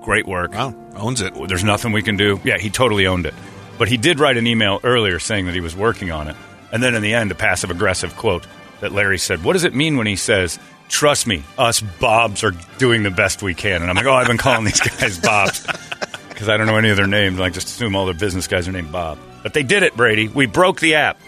great 0.02 0.26
work. 0.26 0.54
Wow, 0.54 0.74
owns 0.96 1.22
it. 1.22 1.36
There's 1.48 1.64
nothing 1.64 1.92
we 1.92 2.02
can 2.02 2.18
do. 2.18 2.42
Yeah, 2.44 2.58
he 2.58 2.72
totally 2.72 3.06
owned 3.06 3.28
it. 3.28 3.36
But 3.82 3.88
he 3.90 3.98
did 3.98 4.20
write 4.20 4.38
an 4.38 4.46
email 4.46 4.80
earlier 4.84 5.18
saying 5.18 5.48
that 5.48 5.56
he 5.56 5.60
was 5.60 5.76
working 5.76 6.12
on 6.12 6.28
it. 6.28 6.36
And 6.72 6.84
then 6.84 6.94
in 6.94 7.02
the 7.02 7.16
end, 7.16 7.32
a 7.32 7.34
passive 7.36 7.72
aggressive 7.72 8.16
quote 8.16 8.46
that 8.80 8.92
Larry 8.92 9.18
said, 9.18 9.44
What 9.44 9.54
does 9.54 9.64
it 9.64 9.74
mean 9.74 9.98
when 9.98 10.06
he 10.06 10.16
says, 10.18 10.60
Trust 10.88 11.26
me, 11.26 11.42
us 11.58 11.82
Bobs 11.82 12.44
are 12.44 12.52
doing 12.78 13.02
the 13.02 13.10
best 13.10 13.42
we 13.42 13.56
can? 13.56 13.82
And 13.82 13.90
I'm 13.90 13.96
like, 13.96 14.06
Oh, 14.06 14.14
I've 14.14 14.28
been 14.28 14.38
calling 14.38 14.66
these 14.66 14.80
guys 14.80 15.18
Bobs 15.18 15.66
because 16.30 16.48
I 16.48 16.58
don't 16.58 16.68
know 16.68 16.78
any 16.78 16.92
of 16.92 16.96
their 16.96 17.08
names. 17.08 17.40
I 17.40 17.50
just 17.50 17.70
assume 17.70 17.96
all 17.96 18.06
their 18.06 18.14
business 18.14 18.46
guys 18.46 18.68
are 18.68 18.72
named 18.72 18.92
Bob. 18.92 19.18
But 19.42 19.56
they 19.56 19.64
did 19.64 19.82
it, 19.82 19.98
Brady. 19.98 20.28
We 20.28 20.46
broke 20.46 20.80
the 20.80 20.94
app. 20.94 21.20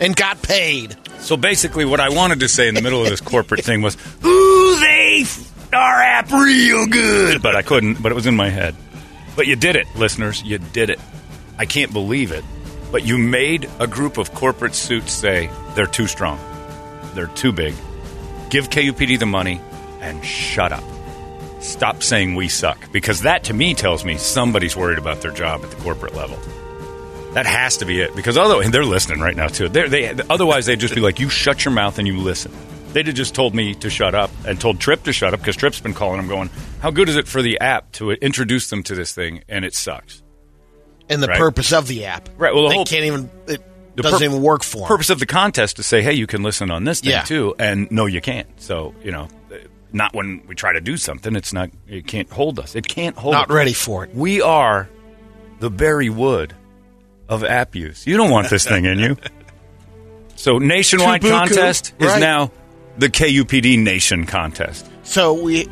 and 0.00 0.16
got 0.16 0.40
paid. 0.40 0.96
So 1.18 1.36
basically, 1.36 1.84
what 1.84 2.00
I 2.00 2.08
wanted 2.08 2.40
to 2.40 2.48
say 2.48 2.66
in 2.68 2.74
the 2.74 2.80
middle 2.80 3.02
of 3.02 3.10
this 3.10 3.20
corporate 3.32 3.62
thing 3.62 3.82
was, 3.82 3.94
"Ooh, 4.24 4.76
they 4.80 5.18
f- 5.20 5.70
our 5.74 6.00
app 6.00 6.32
real 6.32 6.86
good," 6.86 7.42
but 7.42 7.56
I 7.56 7.60
couldn't. 7.60 8.02
But 8.02 8.10
it 8.10 8.14
was 8.14 8.26
in 8.26 8.36
my 8.36 8.48
head. 8.48 8.74
But 9.34 9.46
you 9.46 9.56
did 9.56 9.76
it, 9.76 9.86
listeners. 9.96 10.42
You 10.42 10.58
did 10.58 10.90
it. 10.90 11.00
I 11.58 11.66
can't 11.66 11.92
believe 11.92 12.32
it. 12.32 12.44
But 12.90 13.06
you 13.06 13.16
made 13.16 13.68
a 13.78 13.86
group 13.86 14.18
of 14.18 14.34
corporate 14.34 14.74
suits 14.74 15.12
say 15.12 15.50
they're 15.74 15.86
too 15.86 16.06
strong, 16.06 16.38
they're 17.14 17.26
too 17.28 17.52
big. 17.52 17.74
Give 18.50 18.68
KUPD 18.68 19.18
the 19.18 19.26
money 19.26 19.60
and 20.00 20.22
shut 20.24 20.72
up. 20.72 20.84
Stop 21.60 22.02
saying 22.02 22.34
we 22.34 22.48
suck 22.48 22.90
because 22.92 23.22
that 23.22 23.44
to 23.44 23.54
me 23.54 23.72
tells 23.72 24.04
me 24.04 24.18
somebody's 24.18 24.76
worried 24.76 24.98
about 24.98 25.22
their 25.22 25.30
job 25.30 25.62
at 25.62 25.70
the 25.70 25.76
corporate 25.76 26.14
level. 26.14 26.36
That 27.34 27.46
has 27.46 27.78
to 27.78 27.86
be 27.86 28.00
it 28.00 28.14
because 28.14 28.36
although 28.36 28.62
they're 28.68 28.84
listening 28.84 29.20
right 29.20 29.36
now 29.36 29.46
too. 29.46 29.68
They 29.68 30.12
otherwise 30.28 30.66
they'd 30.66 30.80
just 30.80 30.94
be 30.94 31.00
like, 31.00 31.18
"You 31.18 31.30
shut 31.30 31.64
your 31.64 31.72
mouth 31.72 31.98
and 31.98 32.06
you 32.06 32.18
listen." 32.18 32.52
They'd 32.92 33.06
have 33.06 33.16
just 33.16 33.34
told 33.34 33.54
me 33.54 33.74
to 33.76 33.88
shut 33.90 34.14
up 34.14 34.30
and 34.46 34.60
told 34.60 34.80
Trip 34.80 35.02
to 35.04 35.12
shut 35.12 35.32
up 35.34 35.40
because 35.40 35.56
Trip's 35.56 35.80
been 35.80 35.94
calling 35.94 36.18
them, 36.18 36.28
going, 36.28 36.50
"How 36.80 36.90
good 36.90 37.08
is 37.08 37.16
it 37.16 37.26
for 37.26 37.40
the 37.42 37.58
app 37.60 37.90
to 37.92 38.10
introduce 38.12 38.68
them 38.68 38.82
to 38.84 38.94
this 38.94 39.12
thing?" 39.12 39.42
And 39.48 39.64
it 39.64 39.74
sucks. 39.74 40.22
And 41.08 41.22
the 41.22 41.28
Right. 41.28 41.38
purpose 41.38 41.72
of 41.72 41.88
the 41.88 42.04
app, 42.06 42.28
Right, 42.36 42.54
well, 42.54 42.64
the 42.64 42.68
they 42.70 42.74
whole- 42.76 42.84
can't 42.84 43.04
even. 43.04 43.30
It 43.48 43.62
doesn't 43.96 44.18
pur- 44.20 44.24
even 44.24 44.42
work 44.42 44.62
for 44.62 44.82
'em. 44.82 44.88
Purpose 44.88 45.10
of 45.10 45.18
the 45.20 45.26
contest 45.26 45.76
to 45.76 45.82
say, 45.82 46.00
"Hey, 46.02 46.12
you 46.14 46.26
can 46.26 46.42
listen 46.42 46.70
on 46.70 46.84
this 46.84 47.00
thing 47.00 47.10
Yeah. 47.10 47.22
too," 47.22 47.54
and 47.58 47.90
no, 47.90 48.06
you 48.06 48.20
can't. 48.20 48.46
So 48.58 48.94
you 49.04 49.10
know, 49.12 49.28
not 49.92 50.14
when 50.14 50.42
we 50.46 50.54
try 50.54 50.72
to 50.72 50.80
do 50.80 50.96
something. 50.96 51.34
It's 51.36 51.52
not. 51.52 51.70
It 51.88 52.06
can't 52.06 52.30
hold 52.30 52.58
us. 52.58 52.74
It 52.74 52.88
can't 52.88 53.16
hold. 53.16 53.32
Not 53.34 53.50
us. 53.50 53.54
ready 53.54 53.72
for 53.74 54.04
it. 54.04 54.14
We 54.14 54.40
are 54.40 54.88
the 55.60 55.68
Barry 55.70 56.08
Wood 56.08 56.54
of 57.28 57.44
app 57.44 57.74
use. 57.74 58.06
You 58.06 58.16
don't 58.16 58.30
want 58.30 58.48
this 58.50 58.64
thing 58.64 58.84
in 58.84 58.98
you. 58.98 59.16
So 60.34 60.58
nationwide 60.58 61.22
contest 61.22 61.92
is 62.00 62.08
right. 62.08 62.18
now 62.20 62.50
the 62.98 63.08
KUPD 63.08 63.78
Nation 63.82 64.26
contest. 64.26 64.86
So 65.02 65.32
we, 65.34 65.68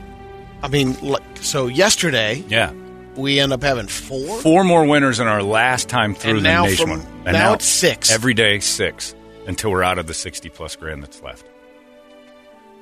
I 0.62 0.68
mean, 0.68 0.96
so 1.36 1.66
yesterday 1.66 2.42
Yeah. 2.48 2.72
we 3.16 3.38
end 3.40 3.52
up 3.52 3.62
having 3.62 3.86
four. 3.88 4.40
Four 4.40 4.64
more 4.64 4.84
winners 4.86 5.20
in 5.20 5.26
our 5.26 5.42
last 5.42 5.88
time 5.88 6.14
through 6.14 6.38
And 6.38 6.46
the 6.46 6.48
now 6.50 6.64
nation 6.64 6.86
from- 6.86 6.98
one. 6.98 7.06
And 7.26 7.32
now 7.34 7.52
it's 7.54 7.66
six. 7.66 8.10
Every 8.10 8.34
day, 8.34 8.60
six 8.60 9.14
until 9.46 9.70
we're 9.70 9.82
out 9.82 9.98
of 9.98 10.06
the 10.06 10.14
60 10.14 10.48
plus 10.48 10.76
grand 10.76 11.02
that's 11.02 11.22
left. 11.22 11.44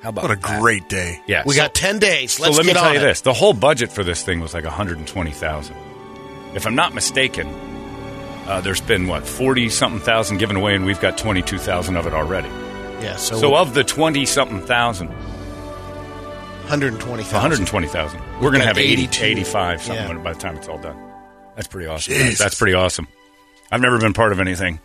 How 0.02 0.10
about 0.10 0.24
What 0.24 0.30
a 0.30 0.36
that? 0.40 0.60
great 0.60 0.88
day. 0.88 1.18
Yeah. 1.26 1.42
We 1.44 1.54
so- 1.54 1.62
got 1.62 1.74
ten 1.74 1.98
days. 1.98 2.38
Let's 2.38 2.54
so 2.54 2.62
let 2.62 2.66
me 2.66 2.72
tell 2.72 2.84
on 2.84 2.92
you 2.94 3.00
it. 3.00 3.02
this: 3.02 3.22
the 3.22 3.32
whole 3.32 3.52
budget 3.52 3.90
for 3.90 4.04
this 4.04 4.22
thing 4.22 4.38
was 4.38 4.54
like 4.54 4.64
120,000. 4.64 5.74
If 6.54 6.66
I'm 6.68 6.76
not 6.76 6.94
mistaken, 6.94 7.48
uh, 8.46 8.60
there's 8.60 8.80
been 8.80 9.08
what 9.08 9.26
40 9.26 9.68
something 9.68 10.00
thousand 10.00 10.38
given 10.38 10.54
away, 10.54 10.76
and 10.76 10.84
we've 10.84 11.00
got 11.00 11.18
22,000 11.18 11.96
of 11.96 12.06
it 12.06 12.14
already. 12.14 12.48
Yeah. 13.00 13.16
So, 13.16 13.38
So 13.38 13.56
of 13.56 13.74
the 13.74 13.84
20 13.84 14.24
something 14.26 14.60
thousand, 14.60 15.08
120,000. 15.08 17.32
120,000, 17.32 18.20
we're 18.40 18.50
going 18.50 18.60
to 18.60 18.66
have 18.66 18.78
80, 18.78 19.08
85 19.24 19.82
something 19.82 20.16
Yeah. 20.16 20.22
by 20.22 20.32
the 20.32 20.38
time 20.38 20.56
it's 20.56 20.68
all 20.68 20.78
done. 20.78 20.96
That's 21.56 21.68
pretty 21.68 21.88
awesome. 21.88 22.14
Jesus. 22.14 22.38
That's 22.38 22.58
pretty 22.58 22.74
awesome. 22.74 23.08
I've 23.70 23.80
never 23.80 23.98
been 23.98 24.12
part 24.12 24.32
of 24.32 24.40
anything 24.40 24.80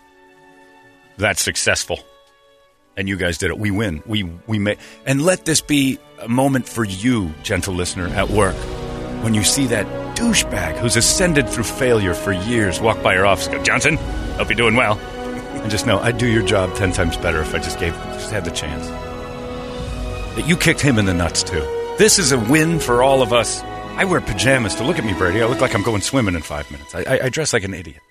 that 1.17 1.37
successful. 1.37 1.99
And 2.95 3.09
you 3.09 3.17
guys 3.17 3.39
did 3.39 3.49
it. 3.49 3.57
We 3.57 3.71
win. 3.71 4.03
We 4.05 4.23
we 4.45 4.59
may 4.59 4.77
and 5.05 5.23
let 5.23 5.45
this 5.45 5.61
be 5.61 5.97
a 6.19 6.27
moment 6.29 6.69
for 6.69 6.83
you, 6.83 7.33
gentle 7.41 7.73
listener, 7.73 8.07
at 8.07 8.29
work. 8.29 8.55
When 9.23 9.33
you 9.33 9.43
see 9.43 9.65
that 9.67 9.87
douchebag 10.15 10.77
who's 10.77 10.95
ascended 10.95 11.49
through 11.49 11.63
failure 11.63 12.13
for 12.13 12.31
years 12.33 12.79
walk 12.79 13.01
by 13.01 13.15
your 13.15 13.25
office, 13.25 13.47
go, 13.47 13.63
Johnson, 13.63 13.97
hope 14.37 14.49
you're 14.49 14.55
doing 14.57 14.75
well. 14.75 14.99
And 15.63 15.71
just 15.71 15.85
know 15.87 15.99
I'd 15.99 16.17
do 16.17 16.27
your 16.27 16.43
job 16.43 16.75
ten 16.75 16.91
times 16.91 17.17
better 17.17 17.41
if 17.41 17.55
I 17.55 17.59
just 17.59 17.79
gave 17.79 17.93
just 17.93 18.31
had 18.31 18.45
the 18.45 18.51
chance. 18.51 18.87
That 20.35 20.47
you 20.47 20.57
kicked 20.57 20.81
him 20.81 20.97
in 20.99 21.05
the 21.05 21.13
nuts 21.13 21.41
too. 21.43 21.61
This 21.97 22.19
is 22.19 22.31
a 22.31 22.39
win 22.39 22.79
for 22.79 23.01
all 23.03 23.21
of 23.21 23.31
us. 23.33 23.61
I 23.63 24.05
wear 24.05 24.19
pajamas 24.19 24.75
to 24.75 24.83
look 24.83 24.97
at 24.97 25.05
me, 25.05 25.13
Brady. 25.13 25.41
I 25.41 25.45
look 25.45 25.61
like 25.61 25.75
I'm 25.75 25.83
going 25.83 26.01
swimming 26.01 26.33
in 26.35 26.41
five 26.41 26.69
minutes. 26.71 26.95
I, 26.95 27.03
I, 27.03 27.19
I 27.25 27.29
dress 27.29 27.53
like 27.53 27.63
an 27.63 27.73
idiot. 27.73 28.01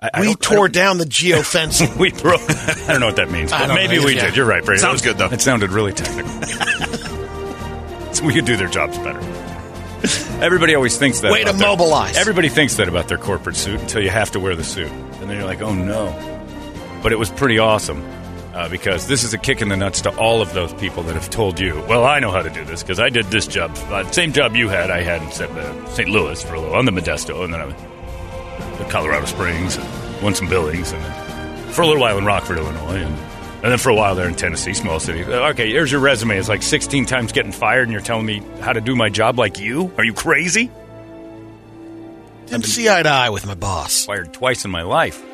I, 0.00 0.10
I 0.14 0.20
we 0.20 0.34
tore 0.34 0.68
down 0.68 0.98
the 0.98 1.06
geo 1.06 1.38
geofencing. 1.40 1.96
we 1.96 2.10
broke. 2.12 2.42
I 2.48 2.86
don't 2.92 3.00
know 3.00 3.06
what 3.06 3.16
that 3.16 3.30
means, 3.30 3.50
but 3.50 3.68
maybe 3.68 3.96
know. 3.98 4.04
we 4.04 4.14
Yeah. 4.16 4.26
did. 4.26 4.36
You're 4.36 4.46
right, 4.46 4.64
Brady. 4.64 4.80
Sounds 4.80 4.94
was- 4.94 5.02
good, 5.02 5.16
though. 5.18 5.30
It 5.30 5.40
sounded 5.40 5.70
really 5.72 5.92
technical. 5.92 6.30
so 8.12 8.24
we 8.24 8.34
could 8.34 8.44
do 8.44 8.56
their 8.56 8.68
jobs 8.68 8.98
better. 8.98 9.20
Everybody 10.42 10.74
always 10.74 10.96
thinks 10.98 11.20
that. 11.20 11.32
Way 11.32 11.44
to 11.44 11.52
their- 11.52 11.66
mobilize. 11.68 12.16
Everybody 12.18 12.48
thinks 12.50 12.76
that 12.76 12.88
about 12.88 13.08
their 13.08 13.18
corporate 13.18 13.56
suit 13.56 13.80
until 13.80 14.02
you 14.02 14.10
have 14.10 14.32
to 14.32 14.40
wear 14.40 14.54
the 14.54 14.64
suit, 14.64 14.90
and 14.90 15.30
then 15.30 15.36
you're 15.38 15.46
like, 15.46 15.62
oh 15.62 15.72
no. 15.74 16.08
But 17.02 17.12
it 17.12 17.18
was 17.18 17.30
pretty 17.30 17.58
awesome 17.58 18.02
uh, 18.54 18.68
because 18.68 19.06
this 19.08 19.24
is 19.24 19.34
a 19.34 19.38
kick 19.38 19.60
in 19.60 19.68
the 19.68 19.76
nuts 19.76 20.02
to 20.02 20.16
all 20.16 20.40
of 20.40 20.52
those 20.52 20.72
people 20.74 21.02
that 21.04 21.14
have 21.14 21.30
told 21.30 21.58
you, 21.58 21.82
well, 21.88 22.04
I 22.04 22.20
know 22.20 22.30
how 22.30 22.42
to 22.42 22.50
do 22.50 22.64
this 22.64 22.82
because 22.82 23.00
I 23.00 23.08
did 23.08 23.26
this 23.26 23.46
job, 23.46 23.72
uh, 23.90 24.08
same 24.12 24.32
job 24.32 24.54
you 24.54 24.68
had. 24.68 24.90
I 24.90 25.02
had 25.02 25.22
in 25.22 25.30
St. 25.32 25.50
uh, 25.50 26.12
Louis 26.12 26.42
for 26.42 26.54
a 26.54 26.56
little 26.58 26.70
while 26.70 26.78
on 26.78 26.84
the 26.84 26.92
Modesto, 26.92 27.44
and 27.44 27.52
then 27.52 27.60
I 27.60 28.88
Colorado 28.92 29.24
Springs, 29.24 29.76
and 29.76 30.22
won 30.22 30.34
some 30.34 30.48
billings, 30.48 30.92
and 30.92 31.02
then 31.02 31.72
for 31.72 31.82
a 31.82 31.86
little 31.86 32.02
while 32.02 32.18
in 32.18 32.26
Rockford, 32.26 32.58
Illinois, 32.58 32.96
and, 32.96 33.14
and 33.62 33.72
then 33.72 33.78
for 33.78 33.88
a 33.88 33.94
while 33.94 34.14
there 34.14 34.28
in 34.28 34.34
Tennessee, 34.34 34.74
small 34.74 35.00
city. 35.00 35.24
Uh, 35.24 35.48
Okay, 35.50 35.70
here's 35.70 35.90
your 35.90 36.00
resume. 36.00 36.36
It's 36.36 36.48
like 36.48 36.62
16 36.62 37.06
times 37.06 37.32
getting 37.32 37.52
fired, 37.52 37.84
and 37.84 37.92
you're 37.92 38.02
telling 38.02 38.26
me 38.26 38.42
how 38.60 38.72
to 38.72 38.80
do 38.82 38.94
my 38.94 39.08
job 39.08 39.38
like 39.38 39.58
you? 39.58 39.90
Are 39.96 40.04
you 40.04 40.12
crazy? 40.12 40.70
Didn't 42.46 42.66
see 42.66 42.90
eye 42.90 43.02
to 43.02 43.08
eye 43.08 43.30
with 43.30 43.46
my 43.46 43.54
boss. 43.54 44.04
Fired 44.04 44.34
twice 44.34 44.64
in 44.66 44.70
my 44.70 44.82
life. 44.82 45.24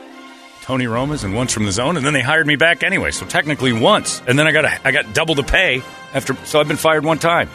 Tony 0.68 0.86
Roma's 0.86 1.24
and 1.24 1.34
once 1.34 1.54
from 1.54 1.64
the 1.64 1.72
zone, 1.72 1.96
and 1.96 2.04
then 2.04 2.12
they 2.12 2.20
hired 2.20 2.46
me 2.46 2.54
back 2.54 2.82
anyway. 2.82 3.10
So 3.10 3.24
technically 3.24 3.72
once, 3.72 4.20
and 4.26 4.38
then 4.38 4.46
I 4.46 4.52
got 4.52 4.66
a, 4.66 4.86
I 4.86 4.90
got 4.92 5.14
double 5.14 5.34
the 5.34 5.42
pay 5.42 5.82
after. 6.12 6.34
So 6.44 6.60
I've 6.60 6.68
been 6.68 6.76
fired 6.76 7.06
one 7.06 7.18
time. 7.18 7.48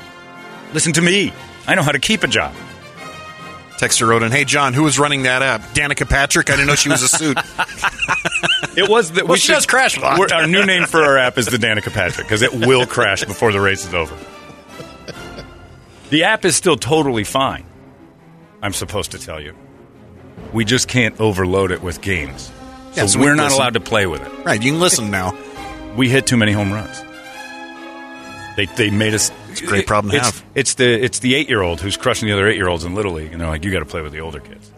Listen 0.74 0.94
to 0.94 1.02
me. 1.04 1.32
I 1.68 1.76
know 1.76 1.84
how 1.84 1.92
to 1.92 2.00
keep 2.00 2.24
a 2.24 2.28
job. 2.28 2.56
Texter 3.78 4.08
wrote 4.08 4.24
in, 4.24 4.32
"Hey 4.32 4.46
John, 4.46 4.74
who 4.74 4.82
was 4.82 4.98
running 4.98 5.24
that 5.24 5.44
app? 5.44 5.62
Danica 5.76 6.10
Patrick. 6.10 6.50
I 6.50 6.54
didn't 6.54 6.66
know 6.66 6.74
she 6.74 6.90
was 6.90 7.04
a 7.04 7.08
suit. 7.08 7.38
It 8.76 8.90
was 8.90 9.12
that 9.12 9.28
Well, 9.28 9.38
she 9.38 9.52
does 9.52 9.68
crash 9.68 9.96
a 9.98 10.00
lot. 10.00 10.32
Our 10.32 10.48
new 10.48 10.66
name 10.66 10.86
for 10.86 11.04
our 11.04 11.20
app 11.20 11.38
is 11.38 11.46
the 11.46 11.58
Danica 11.58 11.94
Patrick 11.94 12.26
because 12.26 12.42
it 12.42 12.52
will 12.52 12.88
crash 12.88 13.24
before 13.24 13.52
the 13.52 13.62
race 13.62 13.86
is 13.86 13.94
over. 13.94 14.18
The 16.10 16.24
app 16.24 16.44
is 16.44 16.56
still 16.56 16.76
totally 16.76 17.24
fine. 17.24 17.66
I'm 18.64 18.74
supposed 18.74 19.12
to 19.12 19.20
tell 19.20 19.40
you. 19.40 19.56
We 20.52 20.66
just 20.66 20.88
can't 20.88 21.20
overload 21.22 21.72
it 21.72 21.84
with 21.84 22.02
games. 22.02 22.52
So, 22.94 23.02
Yeah, 23.02 23.06
so 23.08 23.20
we 23.20 23.26
we're 23.26 23.36
not 23.36 23.46
listen. 23.46 23.60
allowed 23.60 23.74
to 23.76 23.80
play 23.80 24.06
with 24.08 24.22
it. 24.22 24.46
right? 24.46 24.62
You 24.62 24.72
can 24.72 24.80
listen 24.80 25.12
now. 25.12 25.38
We 25.96 26.10
hit 26.10 26.26
too 26.26 26.38
many 26.38 26.52
home 26.54 26.74
runs. 26.74 27.04
They, 28.58 28.66
they 28.66 28.90
made 28.90 29.14
us. 29.14 29.32
It's 29.52 29.62
a 29.62 29.66
great 29.68 29.86
problem 29.86 30.10
to 30.12 30.18
it's, 30.18 30.26
have. 30.26 30.44
It's 30.56 30.74
the 30.74 30.86
it's 30.92 31.20
the 31.20 31.36
eight 31.36 31.50
year 31.50 31.62
old 31.62 31.82
who's 31.82 31.98
crushing 31.98 32.28
the 32.28 32.34
other 32.34 32.48
eight 32.48 32.56
year 32.58 32.68
olds 32.68 32.84
in 32.84 32.96
little 32.96 33.14
league, 33.14 33.32
and 33.32 33.40
they're 33.40 33.48
like, 33.48 33.64
"You 33.64 33.72
got 33.72 33.80
to 33.80 33.86
play 33.86 34.02
with 34.02 34.12
the 34.12 34.20
older 34.20 34.40
kids." 34.40 34.72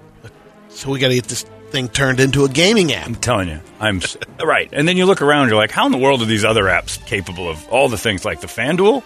So 0.68 0.92
we 0.92 1.00
got 1.00 1.08
to 1.10 1.16
get 1.16 1.24
this 1.26 1.44
thing 1.70 1.88
turned 1.88 2.20
into 2.20 2.44
a 2.44 2.50
gaming 2.50 2.92
app. 2.94 3.08
I'm 3.08 3.16
telling 3.16 3.48
you, 3.48 3.62
I'm 3.80 4.02
right. 4.44 4.70
And 4.74 4.88
then 4.88 4.98
you 4.98 5.06
look 5.06 5.22
around, 5.22 5.48
you're 5.48 5.56
like, 5.56 5.72
how 5.72 5.86
in 5.86 5.94
the 5.94 5.98
world 5.98 6.22
are 6.22 6.26
these 6.26 6.44
other 6.44 6.66
apps 6.66 7.04
capable 7.06 7.50
of 7.50 7.66
all 7.70 7.88
the 7.88 7.98
things 7.98 8.26
like 8.26 8.42
the 8.42 8.48
FanDuel? 8.48 9.02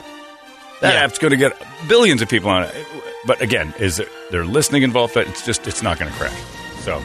That 0.82 0.96
Yeah. 0.96 1.01
app's 1.04 1.20
going 1.20 1.30
to 1.32 1.38
get 1.38 1.56
billions 1.88 2.24
of 2.24 2.30
people 2.30 2.50
on 2.50 2.63
it. 2.63 2.74
But 3.28 3.39
again, 3.42 3.72
is 3.80 3.98
there, 3.98 4.08
there 4.32 4.46
listening 4.46 4.82
involved? 4.82 5.13
But 5.13 5.28
it's 5.28 5.46
just 5.46 5.68
it's 5.68 5.84
not 5.84 6.00
going 6.00 6.12
to 6.12 6.18
crash. 6.18 6.39
So 6.82 7.00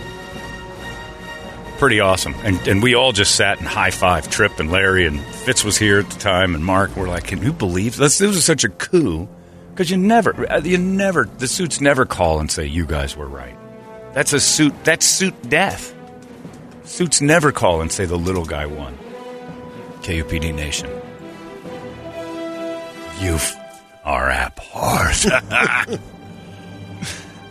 pretty 1.78 2.00
awesome. 2.00 2.34
And 2.42 2.66
and 2.66 2.82
we 2.82 2.94
all 2.94 3.12
just 3.12 3.34
sat 3.34 3.58
and 3.58 3.66
high 3.66 3.90
five 3.90 4.28
Trip 4.30 4.58
and 4.58 4.70
Larry 4.70 5.06
and 5.06 5.20
Fitz 5.20 5.64
was 5.64 5.76
here 5.76 5.98
at 6.00 6.10
the 6.10 6.18
time 6.18 6.54
and 6.54 6.64
Mark. 6.64 6.96
We're 6.96 7.08
like, 7.08 7.24
can 7.24 7.42
you 7.42 7.52
believe 7.52 7.96
this? 7.96 8.18
This 8.18 8.34
was 8.34 8.44
such 8.44 8.64
a 8.64 8.68
coup 8.68 9.28
because 9.70 9.90
you 9.90 9.96
never, 9.96 10.50
uh, 10.50 10.60
you 10.60 10.78
never, 10.78 11.24
the 11.24 11.48
suits 11.48 11.80
never 11.80 12.06
call 12.06 12.38
and 12.38 12.50
say 12.50 12.66
you 12.66 12.86
guys 12.86 13.16
were 13.16 13.26
right. 13.26 13.56
That's 14.12 14.32
a 14.32 14.40
suit. 14.40 14.72
That's 14.84 15.04
suit 15.04 15.34
death. 15.48 15.92
Suits 16.84 17.20
never 17.20 17.50
call 17.50 17.80
and 17.80 17.90
say 17.90 18.04
the 18.04 18.16
little 18.16 18.44
guy 18.44 18.66
won. 18.66 18.96
KUPD 20.02 20.54
Nation. 20.54 20.90
You 23.20 23.38
are 24.04 24.50
hard. 24.58 26.00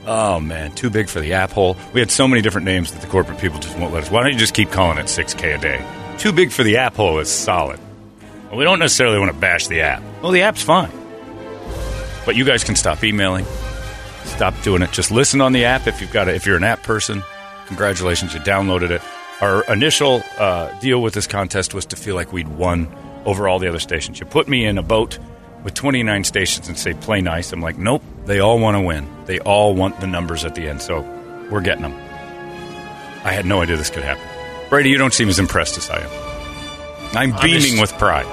oh 0.05 0.39
man, 0.39 0.72
too 0.72 0.89
big 0.89 1.10
for 1.10 1.19
the 1.19 1.33
app 1.33 1.51
hole. 1.51 1.77
We 1.93 2.00
had 2.00 2.12
so 2.12 2.27
many 2.27 2.41
different 2.41 2.65
names 2.65 2.91
that 2.91 3.01
the 3.01 3.07
corporate 3.07 3.39
people 3.39 3.60
just 3.60 3.77
won't 3.77 3.93
let 3.93 4.03
us. 4.03 4.12
Why 4.12 4.24
don't 4.24 4.33
you 4.33 4.39
just 4.39 4.53
keep 4.53 4.72
calling 4.72 4.98
it 4.98 5.05
6K 5.05 5.55
a 5.55 5.57
day? 5.57 5.86
Too 6.17 6.31
big 6.31 6.51
for 6.51 6.63
the 6.63 6.77
app 6.77 6.95
hole 6.95 7.19
is 7.19 7.29
solid. 7.29 7.79
Well, 8.50 8.57
we 8.57 8.63
don't 8.63 8.79
necessarily 8.79 9.19
want 9.19 9.31
to 9.31 9.38
bash 9.38 9.67
the 9.67 9.81
app. 9.81 10.03
Well, 10.22 10.31
the 10.31 10.41
app's 10.41 10.62
fine. 10.62 10.91
But 12.25 12.36
you 12.36 12.45
guys 12.45 12.63
can 12.63 12.75
stop 12.75 13.03
emailing. 13.03 13.45
Stop 14.25 14.53
doing 14.62 14.81
it. 14.81 14.91
Just 14.91 15.12
listen 15.12 15.41
on 15.41 15.53
the 15.53 15.65
app 15.65 15.88
if 15.88 16.00
you've 16.01 16.13
got 16.13 16.27
it. 16.27 16.36
If 16.36 16.45
you're 16.45 16.57
an 16.57 16.63
app 16.63 16.83
person, 16.83 17.24
congratulations, 17.67 18.33
you 18.33 18.39
downloaded 18.39 18.91
it. 18.91 19.01
Our 19.41 19.63
initial 19.72 20.24
uh, 20.38 20.72
deal 20.79 21.01
with 21.01 21.13
this 21.13 21.27
contest 21.27 21.74
was 21.74 21.86
to 21.88 21.95
feel 21.95 22.15
like 22.15 22.31
we'd 22.31 22.48
won 22.48 22.88
over 23.25 23.48
all 23.48 23.60
the 23.60 23.67
other 23.67 23.79
stations. 23.79 24.19
You 24.19 24.25
put 24.25 24.48
me 24.48 24.65
in 24.65 24.77
a 24.77 24.83
boat 24.83 25.19
with 25.63 25.74
29 25.74 26.24
stations 26.24 26.67
and 26.67 26.77
say 26.77 26.93
play 26.93 27.22
nice. 27.22 27.51
I'm 27.51 27.62
like, 27.62 27.77
nope. 27.77 28.03
They 28.25 28.39
all 28.39 28.60
want 28.60 28.75
to 28.75 28.82
win. 28.82 29.08
They 29.25 29.39
all 29.39 29.74
want 29.75 30.00
the 30.00 30.08
numbers 30.08 30.46
at 30.46 30.55
the 30.55 30.67
end. 30.67 30.82
So 30.82 31.01
we're 31.50 31.62
getting 31.62 31.84
them. 31.84 31.93
I 33.25 33.32
had 33.32 33.46
no 33.46 33.62
idea 33.62 33.77
this 33.77 33.89
could 33.89 34.03
happen. 34.03 34.24
Brady, 34.70 34.89
you 34.89 34.98
don't 34.98 35.13
seem 35.13 35.29
as 35.29 35.39
impressed 35.39 35.77
as 35.77 35.89
I 35.89 36.00
am. 36.01 36.10
I'm 37.15 37.34
I'm 37.34 37.41
beaming 37.41 37.62
just- 37.77 37.82
with 37.82 37.93
pride. 38.00 38.25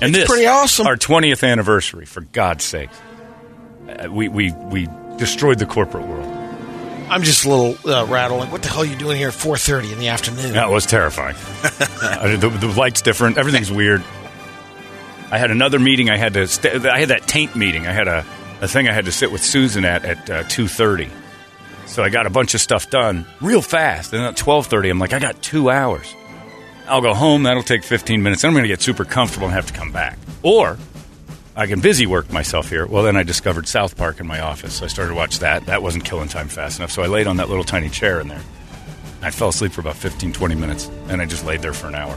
And 0.00 0.10
It's 0.10 0.18
this, 0.18 0.28
pretty 0.28 0.46
awesome. 0.46 0.86
Our 0.86 0.96
20th 0.96 1.46
anniversary, 1.46 2.04
for 2.06 2.20
God's 2.20 2.62
sake. 2.64 2.90
Uh, 3.88 4.08
we, 4.10 4.28
we, 4.28 4.52
we 4.52 4.86
destroyed 5.16 5.58
the 5.58 5.66
corporate 5.66 6.06
world. 6.06 6.26
I'm 7.10 7.22
just 7.24 7.44
a 7.44 7.48
little 7.50 7.90
uh, 7.90 8.04
rattled. 8.06 8.40
Like, 8.40 8.52
what 8.52 8.62
the 8.62 8.68
hell 8.68 8.82
are 8.82 8.84
you 8.84 8.94
doing 8.94 9.16
here 9.16 9.28
at 9.28 9.34
4:30 9.34 9.92
in 9.94 9.98
the 9.98 10.08
afternoon? 10.08 10.52
That 10.52 10.70
was 10.70 10.86
terrifying. 10.86 11.36
Uh, 12.00 12.36
the, 12.36 12.48
the 12.48 12.68
light's 12.68 13.02
different. 13.02 13.38
Everything's 13.38 13.72
weird. 13.72 14.02
I 15.30 15.38
had 15.38 15.50
another 15.50 15.78
meeting. 15.78 16.10
I 16.10 16.16
had 16.16 16.34
to. 16.34 16.46
St- 16.46 16.86
I 16.86 17.00
had 17.00 17.08
that 17.08 17.26
taint 17.26 17.54
meeting. 17.54 17.86
I 17.86 17.92
had 17.92 18.08
a, 18.08 18.24
a 18.60 18.68
thing 18.68 18.88
I 18.88 18.92
had 18.92 19.04
to 19.04 19.12
sit 19.12 19.30
with 19.30 19.42
Susan 19.44 19.84
at 19.84 20.04
at 20.04 20.30
uh, 20.30 20.42
two 20.44 20.68
thirty. 20.68 21.08
So 21.86 22.02
I 22.02 22.08
got 22.10 22.26
a 22.26 22.30
bunch 22.30 22.54
of 22.54 22.60
stuff 22.60 22.90
done 22.90 23.26
real 23.40 23.62
fast. 23.62 24.12
And 24.12 24.22
at 24.22 24.36
twelve 24.36 24.66
thirty, 24.66 24.88
I'm 24.88 24.98
like, 24.98 25.12
I 25.12 25.18
got 25.18 25.42
two 25.42 25.70
hours. 25.70 26.14
I'll 26.86 27.02
go 27.02 27.12
home. 27.12 27.42
That'll 27.42 27.62
take 27.62 27.84
fifteen 27.84 28.22
minutes. 28.22 28.42
Then 28.42 28.50
I'm 28.50 28.54
going 28.54 28.64
to 28.64 28.68
get 28.68 28.80
super 28.80 29.04
comfortable 29.04 29.46
and 29.46 29.54
have 29.54 29.66
to 29.66 29.74
come 29.74 29.92
back. 29.92 30.18
Or 30.42 30.78
I 31.54 31.66
can 31.66 31.80
busy 31.80 32.06
work 32.06 32.32
myself 32.32 32.70
here. 32.70 32.86
Well, 32.86 33.02
then 33.02 33.16
I 33.16 33.24
discovered 33.24 33.66
South 33.66 33.96
Park 33.96 34.20
in 34.20 34.26
my 34.26 34.40
office. 34.40 34.74
So 34.74 34.84
I 34.84 34.88
started 34.88 35.10
to 35.10 35.16
watch 35.16 35.40
that. 35.40 35.66
That 35.66 35.82
wasn't 35.82 36.04
killing 36.04 36.28
time 36.28 36.48
fast 36.48 36.78
enough. 36.78 36.92
So 36.92 37.02
I 37.02 37.06
laid 37.06 37.26
on 37.26 37.38
that 37.38 37.48
little 37.48 37.64
tiny 37.64 37.88
chair 37.88 38.20
in 38.20 38.28
there. 38.28 38.42
I 39.20 39.30
fell 39.32 39.48
asleep 39.48 39.72
for 39.72 39.80
about 39.80 39.96
15, 39.96 40.32
20 40.32 40.54
minutes, 40.54 40.88
and 41.08 41.20
I 41.20 41.26
just 41.26 41.44
laid 41.44 41.60
there 41.60 41.72
for 41.72 41.88
an 41.88 41.96
hour. 41.96 42.16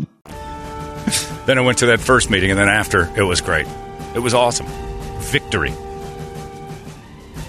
Then 1.45 1.57
I 1.57 1.61
went 1.61 1.79
to 1.79 1.87
that 1.87 1.99
first 1.99 2.29
meeting, 2.29 2.51
and 2.51 2.59
then 2.59 2.69
after, 2.69 3.11
it 3.17 3.23
was 3.23 3.41
great. 3.41 3.65
It 4.13 4.19
was 4.19 4.33
awesome. 4.35 4.67
Victory. 5.21 5.73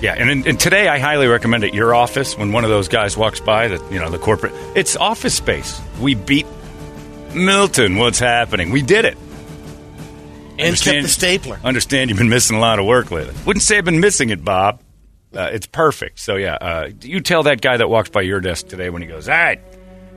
Yeah, 0.01 0.15
and, 0.15 0.47
and 0.47 0.59
today 0.59 0.89
I 0.89 0.99
highly 0.99 1.29
recommend 1.29 1.63
at 1.63 1.75
your 1.75 1.95
office 1.95 2.37
when 2.37 2.53
one 2.53 2.65
of 2.65 2.71
those 2.71 2.89
guys 2.89 3.17
walks 3.17 3.39
by, 3.39 3.69
that 3.69 3.93
you 3.93 4.01
know 4.01 4.11
the 4.11 4.19
corporate, 4.19 4.53
it's 4.75 4.97
office 4.97 5.35
space. 5.35 5.81
We 6.01 6.15
beat 6.15 6.47
Milton. 7.35 7.99
What's 7.99 8.19
happening? 8.19 8.71
We 8.71 8.83
did 8.83 9.05
it. 9.05 9.17
And 10.59 10.77
kept 10.81 11.03
the 11.03 11.09
stapler. 11.09 11.61
Understand 11.63 12.11
you've 12.11 12.19
been 12.19 12.29
missing 12.29 12.57
a 12.57 12.61
lot 12.61 12.79
of 12.79 12.87
work 12.87 13.11
lately. 13.11 13.35
Wouldn't 13.47 13.63
say 13.63 13.79
I've 13.79 13.85
been 13.85 14.01
missing 14.01 14.31
it, 14.31 14.45
Bob. 14.45 14.81
Uh, 15.35 15.51
it's 15.53 15.67
perfect. 15.67 16.19
So 16.19 16.37
yeah, 16.37 16.55
uh, 16.55 16.91
you 17.01 17.21
tell 17.21 17.45
that 17.45 17.61
guy 17.61 17.77
that 17.77 17.89
walks 17.89 18.11
by 18.11 18.23
your 18.23 18.41
desk 18.41 18.69
today 18.69 18.91
when 18.91 19.03
he 19.03 19.09
goes, 19.09 19.29
"All 19.29 19.35
right, 19.35 19.61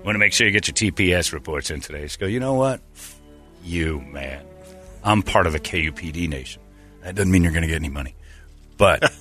want 0.04 0.16
to 0.16 0.20
make 0.20 0.34
sure 0.34 0.48
you 0.48 0.54
get 0.54 0.68
your 0.68 0.92
TPS 0.92 1.32
reports 1.32 1.72
in 1.72 1.80
today." 1.80 2.02
Just 2.02 2.20
go. 2.20 2.26
You 2.26 2.40
know 2.40 2.56
what? 2.56 2.82
You 3.66 4.00
man, 4.00 4.46
I'm 5.04 5.24
part 5.24 5.48
of 5.48 5.54
the 5.54 5.60
KUPD 5.60 6.30
nation. 6.30 6.62
That 7.02 7.16
doesn't 7.16 7.32
mean 7.32 7.44
you're 7.44 7.52
going 7.52 7.64
to 7.64 7.68
get 7.68 7.78
any 7.78 7.90
money, 7.90 8.16
but 8.78 9.04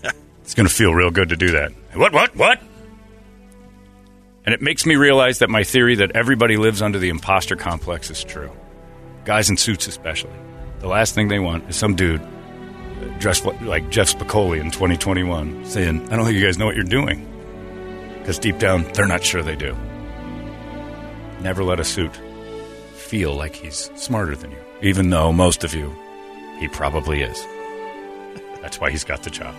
it's 0.43 0.55
going 0.55 0.69
to 0.69 0.75
feel 0.75 0.93
real 0.93 1.11
good 1.11 1.31
to 1.31 1.37
do 1.37 1.53
that. 1.53 1.73
What? 1.95 2.13
What? 2.13 2.37
What? 2.37 2.61
And 4.45 4.55
it 4.55 4.61
makes 4.61 4.85
me 4.85 4.97
realize 4.97 5.39
that 5.39 5.49
my 5.49 5.65
theory 5.65 5.97
that 5.97 6.13
everybody 6.13 6.59
lives 6.59 6.83
under 6.83 6.99
the 6.99 7.09
imposter 7.09 7.57
complex 7.57 8.11
is 8.11 8.23
true. 8.23 8.51
Guys 9.25 9.49
in 9.49 9.57
suits, 9.57 9.87
especially. 9.87 10.35
The 10.81 10.89
last 10.89 11.15
thing 11.15 11.29
they 11.29 11.39
want 11.39 11.71
is 11.71 11.77
some 11.77 11.97
dude 11.97 12.21
uh, 12.21 13.19
dressed 13.19 13.47
like 13.63 13.89
Jeff 13.89 14.15
Spicoli 14.15 14.61
in 14.61 14.71
2021 14.71 15.65
saying, 15.65 16.13
I 16.13 16.17
don't 16.17 16.27
think 16.27 16.37
you 16.37 16.45
guys 16.45 16.59
know 16.59 16.67
what 16.67 16.77
you're 16.77 16.85
doing. 16.85 17.27
Because 18.19 18.39
deep 18.39 18.59
down, 18.59 18.85
they're 18.93 19.07
not 19.07 19.25
sure 19.25 19.43
they 19.43 19.57
do. 19.57 19.75
Never 21.41 21.65
let 21.65 21.81
a 21.81 21.85
suit 21.85 22.13
feel 23.15 23.37
like 23.37 23.55
he's 23.55 23.93
smarter 23.95 24.35
than 24.35 24.51
you, 24.51 24.59
even 24.83 25.09
though 25.09 25.33
most 25.33 25.63
of 25.63 25.73
you, 25.73 25.95
he 26.59 26.67
probably 26.67 27.23
is. 27.23 27.47
That's 28.61 28.81
why 28.81 28.91
he's 28.91 29.05
got 29.05 29.23
the 29.23 29.31
job. 29.31 29.55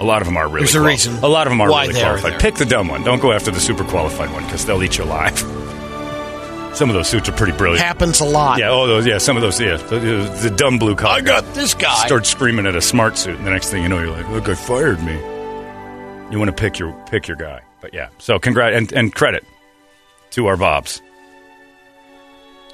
A 0.00 0.04
lot 0.04 0.22
of 0.22 0.26
them 0.28 0.36
are 0.36 0.46
really 0.46 0.60
There's 0.60 0.76
a 0.76 0.78
quali- 0.78 0.92
reason 0.92 1.14
A 1.24 1.26
lot 1.26 1.48
of 1.48 1.50
them 1.50 1.60
are 1.60 1.66
really 1.66 1.92
qualified. 1.92 2.40
Pick 2.40 2.54
the 2.54 2.64
dumb 2.64 2.86
one. 2.86 3.02
Don't 3.02 3.20
go 3.20 3.32
after 3.32 3.50
the 3.50 3.58
super 3.58 3.82
qualified 3.82 4.30
one 4.32 4.44
because 4.44 4.64
they'll 4.64 4.80
eat 4.80 4.96
you 4.96 5.02
alive. 5.02 5.36
Some 6.76 6.88
of 6.88 6.94
those 6.94 7.08
suits 7.08 7.28
are 7.28 7.32
pretty 7.32 7.52
brilliant. 7.58 7.84
Happens 7.84 8.20
a 8.20 8.24
lot. 8.24 8.60
Yeah, 8.60 8.70
oh, 8.70 8.86
those, 8.86 9.04
yeah, 9.04 9.18
some 9.18 9.36
of 9.36 9.42
those, 9.42 9.60
yeah. 9.60 9.76
The, 9.76 9.98
the 10.40 10.54
dumb 10.56 10.78
blue 10.78 10.94
collar. 10.94 11.16
I 11.16 11.20
got 11.20 11.52
this 11.52 11.74
guy. 11.74 12.06
Start 12.06 12.26
screaming 12.26 12.64
at 12.64 12.76
a 12.76 12.80
smart 12.80 13.18
suit, 13.18 13.36
and 13.38 13.44
the 13.44 13.50
next 13.50 13.70
thing 13.70 13.82
you 13.82 13.88
know, 13.88 13.98
you're 13.98 14.12
like, 14.12 14.28
"Look, 14.28 14.48
I 14.48 14.54
fired 14.54 15.02
me." 15.02 15.14
You 16.30 16.38
want 16.38 16.46
to 16.46 16.52
pick 16.52 16.78
your 16.78 16.92
pick 17.10 17.26
your 17.26 17.36
guy, 17.36 17.60
but 17.80 17.92
yeah. 17.92 18.10
So 18.18 18.38
congrats 18.38 18.76
and, 18.76 18.92
and 18.92 19.12
credit 19.12 19.44
to 20.30 20.46
our 20.46 20.56
Bobs 20.56 21.02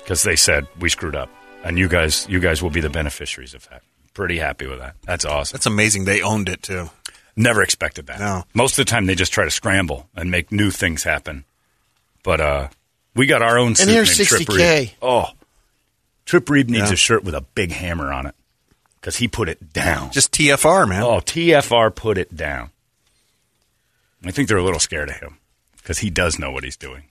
because 0.07 0.23
they 0.23 0.37
said 0.37 0.69
we 0.79 0.88
screwed 0.88 1.16
up, 1.16 1.29
and 1.64 1.77
you 1.77 1.88
guys 1.88 2.27
you 2.29 2.38
guys 2.38 2.62
will 2.62 2.71
be 2.71 2.81
the 2.81 2.88
beneficiaries 2.88 3.55
of 3.55 3.69
that. 3.71 3.83
Pretty 4.14 4.38
happy 4.38 4.66
with 4.69 4.79
that. 4.79 4.95
That's 5.03 5.25
awesome. 5.25 5.57
That's 5.57 5.66
amazing. 5.66 6.05
They 6.05 6.23
owned 6.23 6.49
it 6.49 6.62
too. 6.62 6.90
Never 7.35 7.61
expected 7.62 8.07
that. 8.07 8.21
No. 8.21 8.45
Most 8.55 8.79
of 8.79 8.87
the 8.87 8.90
time, 8.90 9.07
they 9.07 9.16
just 9.16 9.33
try 9.33 9.45
to 9.45 9.51
scramble 9.51 10.09
and 10.14 10.31
make 10.31 10.53
new 10.53 10.71
things 10.71 11.03
happen. 11.03 11.45
But 12.23 12.40
uh, 12.40 12.69
we 13.16 13.27
got 13.27 13.42
our 13.42 13.59
own 13.59 13.75
suit 13.75 13.88
here's 13.88 14.16
named 14.16 14.29
Trip 14.29 14.40
60K. 14.42 14.79
Reed. 14.81 14.95
Oh, 15.03 15.27
Trip 16.25 16.49
Reed 16.49 16.71
needs 16.71 16.88
Yeah. 16.88 16.95
a 16.95 16.97
shirt 16.97 17.25
with 17.25 17.35
a 17.35 17.40
big 17.42 17.73
hammer 17.73 18.12
on 18.12 18.27
it 18.27 18.35
because 19.01 19.16
he 19.16 19.27
put 19.29 19.49
it 19.49 19.73
down. 19.75 20.12
Just 20.12 20.33
TFR, 20.33 20.88
man. 20.88 21.03
Oh, 21.03 21.19
TFR 21.21 21.95
put 21.95 22.16
it 22.16 22.35
down. 22.35 22.71
I 24.25 24.31
think 24.31 24.49
they're 24.49 24.57
a 24.57 24.64
little 24.64 24.81
scared 24.81 25.11
of 25.11 25.16
him 25.16 25.38
because 25.77 25.99
he 25.99 26.11
does 26.11 26.38
know 26.38 26.51
what 26.51 26.64
he's 26.64 26.77
doing. 26.77 27.05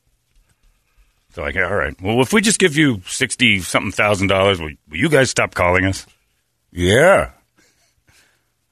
So 1.35 1.41
like, 1.41 1.57
all 1.57 1.75
right, 1.75 2.01
well, 2.01 2.21
if 2.21 2.31
we 2.31 2.39
just 2.39 2.59
give 2.59 2.77
you 2.77 3.01
sixty 3.05 3.59
something 3.59 3.91
thousand 3.91 4.27
dollars, 4.27 4.61
will, 4.61 4.71
will 4.89 4.97
you 4.97 5.09
guys 5.09 5.29
stop 5.29 5.53
calling 5.53 5.83
us? 5.83 6.05
Yeah. 6.71 7.31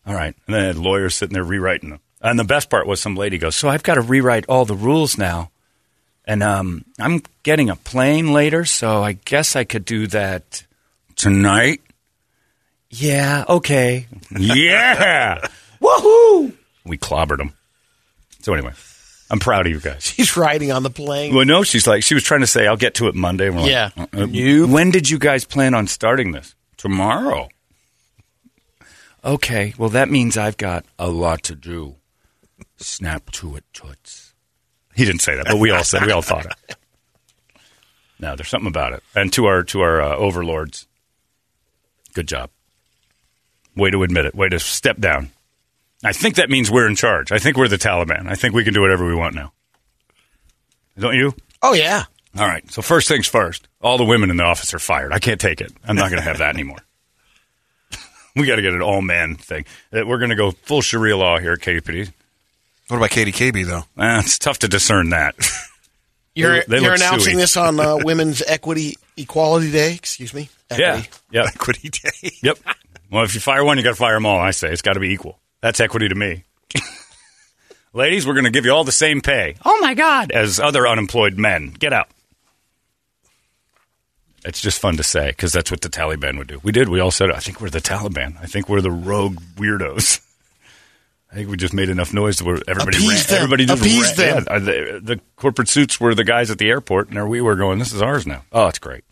All 0.08 0.14
right, 0.14 0.34
and 0.48 0.56
then 0.56 0.82
lawyers 0.82 1.14
sitting 1.14 1.34
there 1.34 1.44
rewriting 1.44 1.90
them. 1.90 2.00
And 2.22 2.40
the 2.40 2.46
best 2.46 2.70
part 2.70 2.88
was 2.88 3.02
some 3.02 3.18
lady 3.18 3.38
goes, 3.38 3.58
"So 3.58 3.68
I've 3.68 3.84
got 3.84 3.96
to 3.96 4.02
rewrite 4.02 4.46
all 4.48 4.64
the 4.64 4.78
rules 4.78 5.18
now, 5.18 5.52
and 6.24 6.42
um, 6.42 6.86
I'm 6.98 7.22
getting 7.44 7.70
a 7.70 7.76
plane 7.76 8.32
later, 8.32 8.64
so 8.64 9.04
I 9.04 9.12
guess 9.12 9.58
I 9.58 9.66
could 9.66 9.84
do 9.84 10.08
that 10.08 10.64
tonight." 11.18 11.82
Yeah. 12.90 13.44
Okay. 13.50 14.08
Yeah. 14.32 15.46
Woohoo! 15.82 16.54
We 16.86 16.98
clobbered 16.98 17.40
them. 17.40 17.56
So 18.40 18.54
anyway, 18.54 18.72
I'm 19.34 19.40
proud 19.40 19.66
of 19.66 19.72
you 19.72 19.80
guys. 19.80 20.04
She's 20.04 20.38
riding 20.38 20.72
on 20.72 20.84
the 20.84 20.92
plane. 20.92 21.34
Well, 21.34 21.44
no, 21.44 21.64
she's 21.64 21.88
like 21.88 22.04
she 22.04 22.14
was 22.14 22.24
trying 22.24 22.42
to 22.42 22.48
say 22.48 22.68
I'll 22.68 22.78
get 22.78 22.94
to 22.96 23.08
it 23.08 23.16
Monday. 23.16 23.48
And 23.48 23.56
we're 23.56 23.68
Yeah. 23.68 23.90
Like, 23.98 24.14
uh, 24.16 24.22
uh, 24.26 24.68
when 24.68 24.92
did 24.92 25.10
you 25.10 25.18
guys 25.18 25.44
plan 25.44 25.74
on 25.74 25.88
starting 25.88 26.34
this? 26.34 26.54
Tomorrow. 26.78 27.50
Okay. 29.26 29.74
Well, 29.76 29.90
that 29.90 30.12
means 30.12 30.38
I've 30.38 30.58
got 30.58 30.86
a 31.00 31.10
lot 31.10 31.42
to 31.44 31.56
do. 31.56 31.96
Snap 32.78 33.32
to 33.32 33.56
it, 33.56 33.64
toots. 33.74 34.36
He 34.94 35.04
didn't 35.04 35.22
say 35.22 35.36
that, 35.36 35.48
but 35.48 35.58
we 35.58 35.72
all 35.72 35.84
said 35.84 36.06
we 36.06 36.12
all 36.12 36.22
thought 36.22 36.46
it. 36.46 36.76
No, 38.20 38.36
there's 38.36 38.50
something 38.50 38.68
about 38.68 38.94
it. 38.94 39.02
And 39.16 39.34
to 39.34 39.46
our 39.46 39.64
to 39.64 39.82
our 39.82 40.00
uh, 40.00 40.16
overlords, 40.16 40.86
good 42.14 42.28
job. 42.28 42.52
Way 43.76 43.90
to 43.90 44.04
admit 44.04 44.26
it. 44.26 44.36
Way 44.36 44.50
to 44.50 44.60
step 44.60 45.00
down. 45.00 45.32
I 46.04 46.12
think 46.14 46.36
that 46.36 46.50
means 46.50 46.70
we're 46.70 46.88
in 46.88 46.96
charge. 46.96 47.32
I 47.32 47.40
think 47.40 47.58
we're 47.58 47.68
the 47.68 47.78
Taliban. 47.78 48.28
I 48.28 48.36
think 48.36 48.54
we 48.54 48.64
can 48.64 48.74
do 48.74 48.82
whatever 48.82 49.06
we 49.08 49.16
want 49.16 49.36
now. 49.36 49.54
Don't 50.98 51.16
you? 51.16 51.34
Oh 51.62 51.74
yeah. 51.74 52.04
All 52.38 52.46
right. 52.48 52.70
So 52.72 52.82
first 52.82 53.08
things 53.08 53.28
first. 53.28 53.68
All 53.82 53.98
the 53.98 54.06
women 54.06 54.30
in 54.30 54.38
the 54.38 54.44
office 54.44 54.74
are 54.74 54.80
fired. 54.80 55.12
I 55.14 55.20
can't 55.20 55.40
take 55.40 55.62
it. 55.62 55.72
I'm 55.88 55.96
not 55.96 56.10
going 56.10 56.22
to 56.22 56.28
have 56.28 56.40
that 56.40 56.54
anymore. 56.54 56.80
we 58.36 58.46
got 58.46 58.56
to 58.58 58.62
get 58.62 58.74
an 58.74 58.82
all 58.82 59.02
man 59.02 59.36
thing. 59.36 59.66
Uh, 59.94 60.06
We're 60.06 60.18
going 60.18 60.30
to 60.32 60.36
go 60.36 60.52
full 60.52 60.82
Sharia 60.82 61.16
law 61.18 61.40
here 61.40 61.54
at 61.54 61.60
KPD. 61.60 62.12
What 62.90 62.98
about 62.98 63.10
Katie 63.12 63.32
KB 63.32 63.66
though? 63.66 63.84
Uh, 64.02 64.20
it's 64.24 64.38
tough 64.40 64.60
to 64.60 64.68
discern 64.68 65.10
that. 65.10 65.36
You're, 66.36 66.62
They- 66.62 66.78
they 66.78 66.82
you're 66.82 66.96
announcing 66.96 67.34
suey. 67.34 67.42
this 67.42 67.56
on 67.58 67.80
uh, 67.80 67.98
Women's 68.04 68.42
Equity 68.42 68.96
Equality 69.16 69.72
Day. 69.72 69.94
Excuse 69.94 70.34
me. 70.34 70.50
yeah. 70.72 70.96
Equity. 71.04 71.10
Yep. 71.32 71.46
Equity 71.46 71.90
Day. 71.90 72.32
Yep. 72.42 72.58
Well, 73.12 73.24
if 73.24 73.36
you 73.36 73.40
fire 73.40 73.64
one, 73.64 73.78
you 73.78 73.84
got 73.84 73.92
to 73.92 73.96
fire 73.96 74.16
them 74.16 74.26
all. 74.26 74.40
I 74.40 74.50
say 74.50 74.70
it's 74.72 74.82
got 74.82 74.94
to 74.94 75.00
be 75.00 75.10
equal. 75.14 75.38
That's 75.64 75.80
equity 75.80 76.10
to 76.10 76.16
me. 76.16 76.44
Ladies, 77.94 78.28
we're 78.28 78.34
going 78.34 78.44
to 78.44 78.52
give 78.52 78.66
you 78.66 78.72
all 78.72 78.84
the 78.84 78.92
same 78.92 79.22
pay. 79.22 79.56
Oh 79.64 79.80
my 79.80 79.94
God! 79.94 80.30
As 80.34 80.60
other 80.60 80.86
unemployed 80.86 81.38
men, 81.38 81.70
get 81.70 81.94
out. 81.94 82.10
It's 84.44 84.60
just 84.60 84.82
fun 84.82 84.98
to 84.98 85.04
say 85.04 85.30
because 85.30 85.54
that's 85.54 85.72
what 85.72 85.80
the 85.80 85.88
Taliban 85.88 86.38
would 86.38 86.48
do. 86.48 86.60
We 86.64 86.74
did. 86.74 86.90
We 86.90 87.00
all 87.00 87.12
said. 87.12 87.32
I 87.32 87.40
think 87.40 87.62
we're 87.62 87.70
the 87.70 87.80
Taliban. 87.80 88.36
I 88.42 88.46
think 88.46 88.68
we're 88.68 88.82
the 88.82 88.92
rogue 88.92 89.38
weirdos. 89.56 90.20
I 91.32 91.36
think 91.36 91.50
we 91.50 91.56
just 91.56 91.74
made 91.74 91.88
enough 91.88 92.14
noise 92.14 92.44
where 92.44 92.60
everybody 92.68 92.98
ran. 92.98 93.24
Everybody 93.30 93.66
just 93.66 94.18
ran. 94.18 94.44
them. 94.44 94.46
Yeah, 94.50 94.60
the, 94.60 95.00
the 95.02 95.22
corporate 95.38 95.70
suits 95.70 95.98
were 95.98 96.14
the 96.14 96.26
guys 96.26 96.52
at 96.52 96.58
the 96.58 96.68
airport, 96.68 97.08
and 97.08 97.16
there 97.16 97.26
we 97.26 97.40
were 97.40 97.56
going. 97.56 97.80
This 97.80 97.94
is 97.94 98.02
ours 98.02 98.28
now. 98.28 98.44
Oh, 98.52 98.68
it's 98.68 98.80
great. 98.80 99.06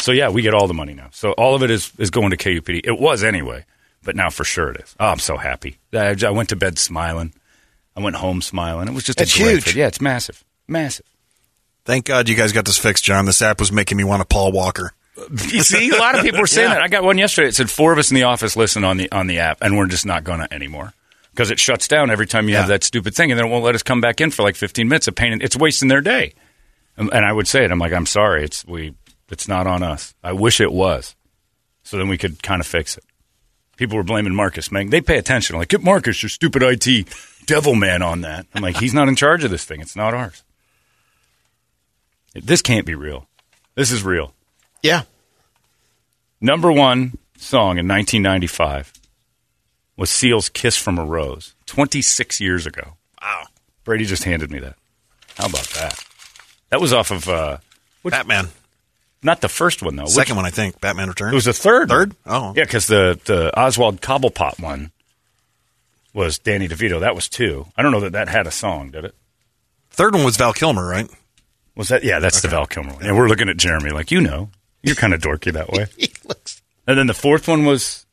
So 0.00 0.12
yeah, 0.12 0.30
we 0.30 0.40
get 0.40 0.54
all 0.54 0.68
the 0.68 0.72
money 0.72 0.94
now. 0.94 1.08
So 1.12 1.32
all 1.32 1.54
of 1.54 1.62
it 1.62 1.70
is 1.70 1.92
is 1.98 2.08
going 2.08 2.30
to 2.30 2.38
KUPD. 2.38 2.80
It 2.84 2.98
was 2.98 3.22
anyway, 3.22 3.66
but 4.08 4.16
now 4.16 4.30
for 4.30 4.42
sure 4.42 4.70
it 4.70 4.80
is. 4.80 4.96
Oh, 4.98 5.08
I'm 5.08 5.18
so 5.18 5.36
happy. 5.36 5.76
I, 5.92 6.16
I 6.26 6.30
went 6.30 6.48
to 6.48 6.56
bed 6.56 6.78
smiling. 6.78 7.34
I 7.94 8.00
went 8.00 8.16
home 8.16 8.40
smiling. 8.40 8.88
It 8.88 8.94
was 8.94 9.04
just 9.04 9.20
It's 9.20 9.34
huge. 9.34 9.64
fit. 9.64 9.74
Yeah, 9.74 9.86
it's 9.86 10.00
massive, 10.00 10.42
massive. 10.66 11.04
Thank 11.84 12.06
God 12.06 12.26
you 12.26 12.34
guys 12.34 12.52
got 12.52 12.64
this 12.64 12.78
fixed, 12.78 13.04
John. 13.04 13.26
This 13.26 13.42
app 13.42 13.60
was 13.60 13.70
making 13.70 13.98
me 13.98 14.04
want 14.04 14.22
a 14.22 14.24
Paul 14.24 14.50
Walker. 14.52 14.92
You 15.52 15.62
see, 15.62 15.90
a 15.90 15.96
lot 15.98 16.16
of 16.16 16.22
people 16.24 16.40
were 16.40 16.46
saying 16.46 16.70
that. 16.74 16.80
I 16.80 16.88
got 16.88 17.02
one 17.04 17.18
yesterday. 17.18 17.48
It 17.48 17.54
said 17.54 17.68
four 17.68 17.92
of 17.92 17.98
us 17.98 18.10
in 18.10 18.14
the 18.14 18.22
office 18.22 18.56
listen 18.56 18.82
on 18.82 18.96
the 18.96 19.12
on 19.12 19.26
the 19.26 19.40
app, 19.40 19.58
and 19.60 19.76
we're 19.76 19.88
just 19.88 20.06
not 20.06 20.24
going 20.24 20.38
to 20.40 20.50
anymore 20.54 20.94
because 21.32 21.50
it 21.50 21.58
shuts 21.58 21.86
down 21.86 22.08
every 22.10 22.26
time 22.26 22.48
you 22.48 22.54
have 22.56 22.68
that 22.68 22.82
stupid 22.84 23.14
thing, 23.14 23.30
and 23.30 23.38
then 23.38 23.46
it 23.46 23.50
won't 23.50 23.64
let 23.64 23.74
us 23.74 23.82
come 23.82 24.00
back 24.00 24.20
in 24.22 24.30
for 24.30 24.42
like 24.42 24.56
15 24.56 24.88
minutes. 24.88 25.06
A 25.08 25.12
pain. 25.12 25.34
in- 25.34 25.42
It's 25.42 25.54
wasting 25.56 25.88
their 25.88 26.00
day. 26.00 26.32
And, 26.96 27.12
and 27.12 27.24
I 27.26 27.32
would 27.32 27.46
say 27.46 27.64
it. 27.64 27.70
I'm 27.70 27.78
like, 27.78 27.92
I'm 27.92 28.06
sorry. 28.06 28.42
It's 28.44 28.64
we. 28.64 28.94
It's 29.30 29.48
not 29.48 29.66
on 29.66 29.82
us. 29.82 30.14
I 30.24 30.32
wish 30.32 30.60
it 30.60 30.72
was, 30.72 31.14
so 31.82 31.98
then 31.98 32.08
we 32.08 32.16
could 32.16 32.40
kind 32.42 32.60
of 32.60 32.66
fix 32.66 32.96
it. 32.96 33.04
People 33.78 33.96
were 33.96 34.02
blaming 34.02 34.34
Marcus. 34.34 34.72
Man, 34.72 34.90
they 34.90 35.00
pay 35.00 35.18
attention. 35.18 35.56
Like, 35.56 35.68
get 35.68 35.82
Marcus, 35.82 36.20
your 36.20 36.28
stupid 36.28 36.62
IT 36.64 37.08
devil 37.46 37.76
man, 37.76 38.02
on 38.02 38.22
that. 38.22 38.44
I'm 38.52 38.60
like, 38.60 38.76
he's 38.76 38.92
not 38.92 39.08
in 39.08 39.14
charge 39.14 39.44
of 39.44 39.52
this 39.52 39.64
thing. 39.64 39.80
It's 39.80 39.94
not 39.96 40.12
ours. 40.14 40.42
This 42.34 42.60
can't 42.60 42.84
be 42.84 42.96
real. 42.96 43.26
This 43.76 43.92
is 43.92 44.02
real. 44.02 44.34
Yeah. 44.82 45.02
Number 46.40 46.72
one 46.72 47.18
song 47.36 47.78
in 47.78 47.86
1995 47.86 48.92
was 49.96 50.10
Seal's 50.10 50.48
Kiss 50.48 50.76
from 50.76 50.98
a 50.98 51.04
Rose, 51.04 51.54
26 51.66 52.40
years 52.40 52.66
ago. 52.66 52.94
Wow. 53.22 53.44
Brady 53.84 54.04
just 54.04 54.24
handed 54.24 54.50
me 54.50 54.58
that. 54.58 54.74
How 55.36 55.46
about 55.46 55.68
that? 55.70 56.04
That 56.70 56.80
was 56.80 56.92
off 56.92 57.12
of, 57.12 57.28
uh, 57.28 57.58
Batman. 58.04 58.48
Not 59.22 59.40
the 59.40 59.48
first 59.48 59.82
one, 59.82 59.96
though. 59.96 60.04
Which- 60.04 60.12
Second 60.12 60.36
one, 60.36 60.46
I 60.46 60.50
think. 60.50 60.80
Batman 60.80 61.08
Returns. 61.08 61.32
It 61.32 61.34
was 61.36 61.44
the 61.46 61.52
third. 61.52 61.88
Third? 61.88 62.14
one. 62.24 62.34
Oh. 62.34 62.52
Yeah, 62.56 62.64
because 62.64 62.86
the, 62.86 63.18
the 63.24 63.58
Oswald 63.58 64.00
Cobblepot 64.00 64.60
one 64.60 64.90
was 66.14 66.38
Danny 66.38 66.68
DeVito. 66.68 67.00
That 67.00 67.14
was 67.14 67.28
two. 67.28 67.66
I 67.76 67.82
don't 67.82 67.92
know 67.92 68.00
that 68.00 68.12
that 68.12 68.28
had 68.28 68.46
a 68.46 68.50
song, 68.50 68.90
did 68.90 69.04
it? 69.04 69.14
Third 69.90 70.14
one 70.14 70.24
was 70.24 70.36
Val 70.36 70.52
Kilmer, 70.52 70.86
right? 70.86 71.08
Was 71.76 71.88
that? 71.88 72.02
Yeah, 72.04 72.18
that's 72.18 72.40
the 72.40 72.48
Val 72.48 72.66
Kilmer 72.66 72.94
one. 72.94 73.04
And 73.04 73.16
we're 73.16 73.28
looking 73.28 73.48
at 73.48 73.56
Jeremy 73.56 73.90
like, 73.90 74.10
you 74.10 74.20
know, 74.20 74.50
you're 74.82 74.94
kind 74.96 75.14
of 75.14 75.20
dorky 75.20 75.52
that 75.52 75.70
way. 75.70 75.86
He 75.96 76.10
looks. 76.24 76.62
And 76.86 76.96
then 76.98 77.06
the 77.06 77.14
fourth 77.14 77.46
one 77.48 77.64
was 77.64 78.06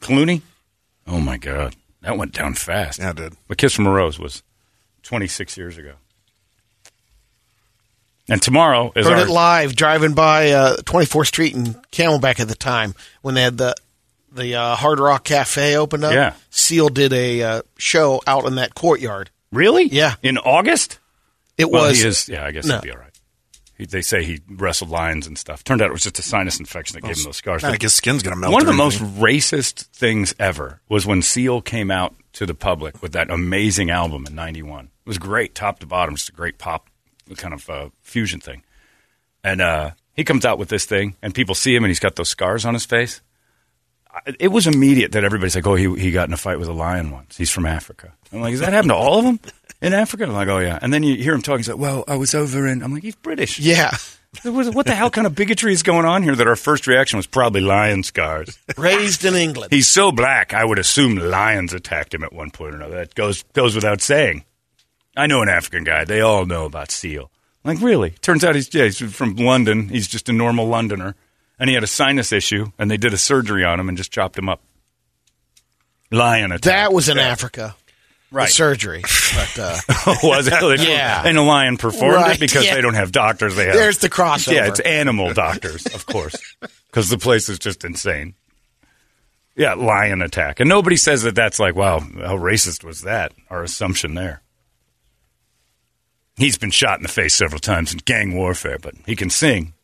Clooney. 0.00 0.42
Oh 1.06 1.20
my 1.20 1.36
God, 1.36 1.74
that 2.00 2.16
went 2.16 2.32
down 2.32 2.54
fast. 2.54 2.98
Yeah, 2.98 3.10
it 3.10 3.16
did. 3.16 3.34
But 3.48 3.58
Kiss 3.58 3.74
from 3.74 3.86
a 3.86 3.90
Rose 3.92 4.18
was 4.18 4.42
26 5.02 5.56
years 5.56 5.76
ago. 5.78 5.94
And 8.28 8.40
tomorrow 8.40 8.92
is 8.94 9.06
Heard 9.06 9.18
our 9.18 9.26
it 9.26 9.28
live 9.30 9.74
driving 9.74 10.14
by 10.14 10.50
uh, 10.52 10.76
24th 10.78 11.26
Street 11.26 11.54
and 11.54 11.74
Camelback 11.90 12.38
at 12.40 12.48
the 12.48 12.54
time 12.54 12.94
when 13.22 13.34
they 13.34 13.42
had 13.42 13.58
the 13.58 13.74
the 14.34 14.54
uh, 14.54 14.76
Hard 14.76 14.98
Rock 14.98 15.24
Cafe 15.24 15.76
opened 15.76 16.04
up. 16.04 16.14
Yeah. 16.14 16.32
Seal 16.50 16.88
did 16.88 17.12
a 17.12 17.42
uh, 17.42 17.62
show 17.76 18.22
out 18.26 18.46
in 18.46 18.54
that 18.54 18.74
courtyard. 18.74 19.28
really 19.50 19.84
Yeah. 19.84 20.14
in 20.22 20.38
August. 20.38 20.98
It 21.58 21.68
Well, 21.70 21.88
was 21.88 22.00
he 22.00 22.08
is. 22.08 22.28
Yeah, 22.30 22.46
I 22.46 22.50
guess 22.52 22.64
No. 22.64 22.76
he'd 22.76 22.82
be 22.84 22.90
all 22.92 22.96
right. 22.98 23.08
He, 23.76 23.84
they 23.84 24.00
say 24.00 24.24
he 24.24 24.40
wrestled 24.48 24.88
lions 24.90 25.26
and 25.26 25.36
stuff. 25.36 25.64
Turned 25.64 25.82
out 25.82 25.88
it 25.88 25.92
was 25.92 26.04
just 26.04 26.18
a 26.18 26.22
sinus 26.22 26.58
infection 26.60 26.94
that 26.94 27.06
gave 27.06 27.18
him 27.18 27.24
those 27.24 27.36
scars. 27.36 27.62
I 27.64 27.76
his 27.78 27.92
skin's 27.92 28.22
gonna 28.22 28.36
melt. 28.36 28.52
One 28.54 28.62
of 28.62 28.66
the 28.68 28.72
most 28.72 29.00
racist 29.00 29.86
things 29.88 30.34
ever 30.38 30.80
was 30.88 31.04
when 31.04 31.20
Seal 31.20 31.60
came 31.60 31.90
out 31.90 32.14
to 32.34 32.46
the 32.46 32.54
public 32.54 33.02
with 33.02 33.12
that 33.12 33.30
amazing 33.30 33.90
album 33.90 34.24
in 34.26 34.34
'91. 34.34 34.84
It 34.86 34.90
was 35.04 35.18
great, 35.18 35.54
top 35.54 35.80
to 35.80 35.86
bottom, 35.86 36.14
just 36.16 36.28
a 36.30 36.32
great 36.32 36.56
pop 36.56 36.86
kind 37.36 37.54
of 37.54 37.68
uh, 37.70 37.88
fusion 38.02 38.40
thing. 38.40 38.62
And 39.44 39.60
uh, 39.60 39.90
he 40.14 40.24
comes 40.24 40.44
out 40.44 40.58
with 40.58 40.68
this 40.68 40.84
thing, 40.84 41.16
and 41.22 41.34
people 41.34 41.54
see 41.54 41.74
him, 41.74 41.84
and 41.84 41.90
he's 41.90 42.00
got 42.00 42.16
those 42.16 42.28
scars 42.28 42.64
on 42.64 42.74
his 42.74 42.84
face. 42.86 43.20
I- 44.12 44.34
It 44.38 44.48
was 44.48 44.66
immediate 44.66 45.12
that 45.12 45.24
everybody's 45.24 45.54
like, 45.56 45.66
"Oh, 45.66 45.74
he 45.74 45.92
he 45.98 46.10
got 46.12 46.28
in 46.28 46.34
a 46.34 46.36
fight 46.36 46.58
with 46.58 46.68
a 46.68 46.72
lion 46.72 47.10
once. 47.10 47.36
He's 47.36 47.50
from 47.50 47.66
Africa." 47.66 48.12
I'm 48.32 48.40
like, 48.40 48.52
"Does 48.52 48.60
that 48.60 48.72
happened 48.72 48.90
to 48.90 48.94
all 48.96 49.18
of 49.18 49.24
them 49.24 49.40
in 49.80 49.92
Africa?" 49.94 50.24
I'm 50.24 50.32
like, 50.32 50.48
"Oh 50.48 50.58
yeah." 50.58 50.78
And 50.80 50.92
then 50.92 51.02
you 51.02 51.16
hear 51.16 51.34
him 51.34 51.42
talking. 51.42 51.58
He's 51.60 51.68
like, 51.68 51.78
"Well, 51.78 52.04
I 52.06 52.16
was 52.16 52.34
over 52.34 52.66
in." 52.68 52.82
I'm 52.82 52.92
like, 52.94 53.02
"He's 53.02 53.16
British." 53.16 53.58
yeah 53.58 53.90
What 54.44 54.74
what 54.74 54.86
the 54.86 54.94
hell 54.94 55.10
kind 55.10 55.26
of 55.26 55.34
bigotry 55.34 55.74
is 55.74 55.82
going 55.82 56.06
on 56.06 56.22
here? 56.22 56.34
That 56.34 56.46
our 56.46 56.56
first 56.56 56.86
reaction 56.86 57.18
was 57.18 57.26
probably 57.26 57.60
lion 57.60 58.02
scars. 58.02 58.58
raised 58.78 59.26
in 59.26 59.34
England. 59.34 59.72
He's 59.72 59.88
so 59.88 60.10
black, 60.10 60.54
I 60.54 60.64
would 60.64 60.78
assume 60.78 61.16
lions 61.16 61.74
attacked 61.74 62.14
him 62.14 62.24
at 62.24 62.32
one 62.32 62.50
point 62.50 62.72
or 62.72 62.76
another. 62.78 62.96
That 62.96 63.14
goes 63.14 63.42
goes 63.52 63.74
without 63.74 64.00
saying. 64.00 64.44
I 65.16 65.26
know 65.26 65.42
an 65.42 65.48
African 65.48 65.84
guy. 65.84 66.04
They 66.04 66.20
all 66.20 66.46
know 66.46 66.64
about 66.64 66.90
Seal. 66.90 67.30
Like, 67.64 67.80
really? 67.80 68.10
Turns 68.22 68.42
out 68.44 68.54
he's, 68.54 68.72
yeah, 68.74 68.84
he's 68.84 68.98
from 69.14 69.36
London. 69.36 69.88
He's 69.88 70.08
just 70.08 70.28
a 70.28 70.32
normal 70.32 70.66
Londoner. 70.66 71.14
And 71.58 71.68
he 71.68 71.74
had 71.74 71.84
a 71.84 71.88
sinus 71.88 72.32
issue, 72.32 72.72
and 72.78 72.90
they 72.90 72.96
did 72.96 73.12
a 73.12 73.18
surgery 73.18 73.64
on 73.64 73.78
him 73.78 73.88
and 73.88 73.96
just 73.96 74.10
chopped 74.10 74.36
him 74.36 74.48
up. 74.48 74.60
Lion 76.10 76.50
attack. 76.52 76.62
that 76.62 76.92
was 76.92 77.08
in 77.08 77.16
Yeah. 77.18 77.24
Africa. 77.28 77.74
Right. 78.30 78.48
surgery. 78.48 79.02
But 79.34 79.58
uh, 79.58 79.76
was 80.22 80.48
it? 80.48 80.80
Yeah. 80.88 81.22
And 81.24 81.36
a 81.36 81.42
lion 81.42 81.76
performed 81.76 82.16
Right, 82.16 82.36
it 82.36 82.40
because 82.40 82.64
yeah. 82.64 82.74
they 82.74 82.80
don't 82.80 82.94
have 82.94 83.12
doctors. 83.12 83.54
They 83.56 83.66
have 83.66 83.74
There's 83.74 83.98
the 83.98 84.08
crossover. 84.08 84.52
Yeah, 84.54 84.68
it's 84.68 84.80
animal 84.80 85.34
doctors, 85.34 85.84
of 85.86 86.06
course, 86.06 86.34
because 86.86 87.10
the 87.10 87.18
place 87.18 87.50
is 87.50 87.58
just 87.58 87.84
insane. 87.84 88.34
Yeah, 89.54 89.74
lion 89.74 90.22
attack, 90.22 90.60
and 90.60 90.68
nobody 90.68 90.96
says 90.96 91.22
that. 91.24 91.34
That's 91.34 91.60
like, 91.60 91.74
wow, 91.76 91.98
how 92.00 92.38
racist 92.38 92.84
was 92.84 93.02
that? 93.02 93.32
Our 93.50 93.62
assumption 93.62 94.14
there. 94.14 94.40
He's 96.36 96.58
been 96.58 96.70
shot 96.70 96.98
in 96.98 97.02
the 97.02 97.08
face 97.08 97.34
several 97.34 97.60
times 97.60 97.92
in 97.92 97.98
gang 98.04 98.34
warfare, 98.34 98.78
but 98.80 98.94
he 99.06 99.16
can 99.16 99.30
sing. 99.30 99.74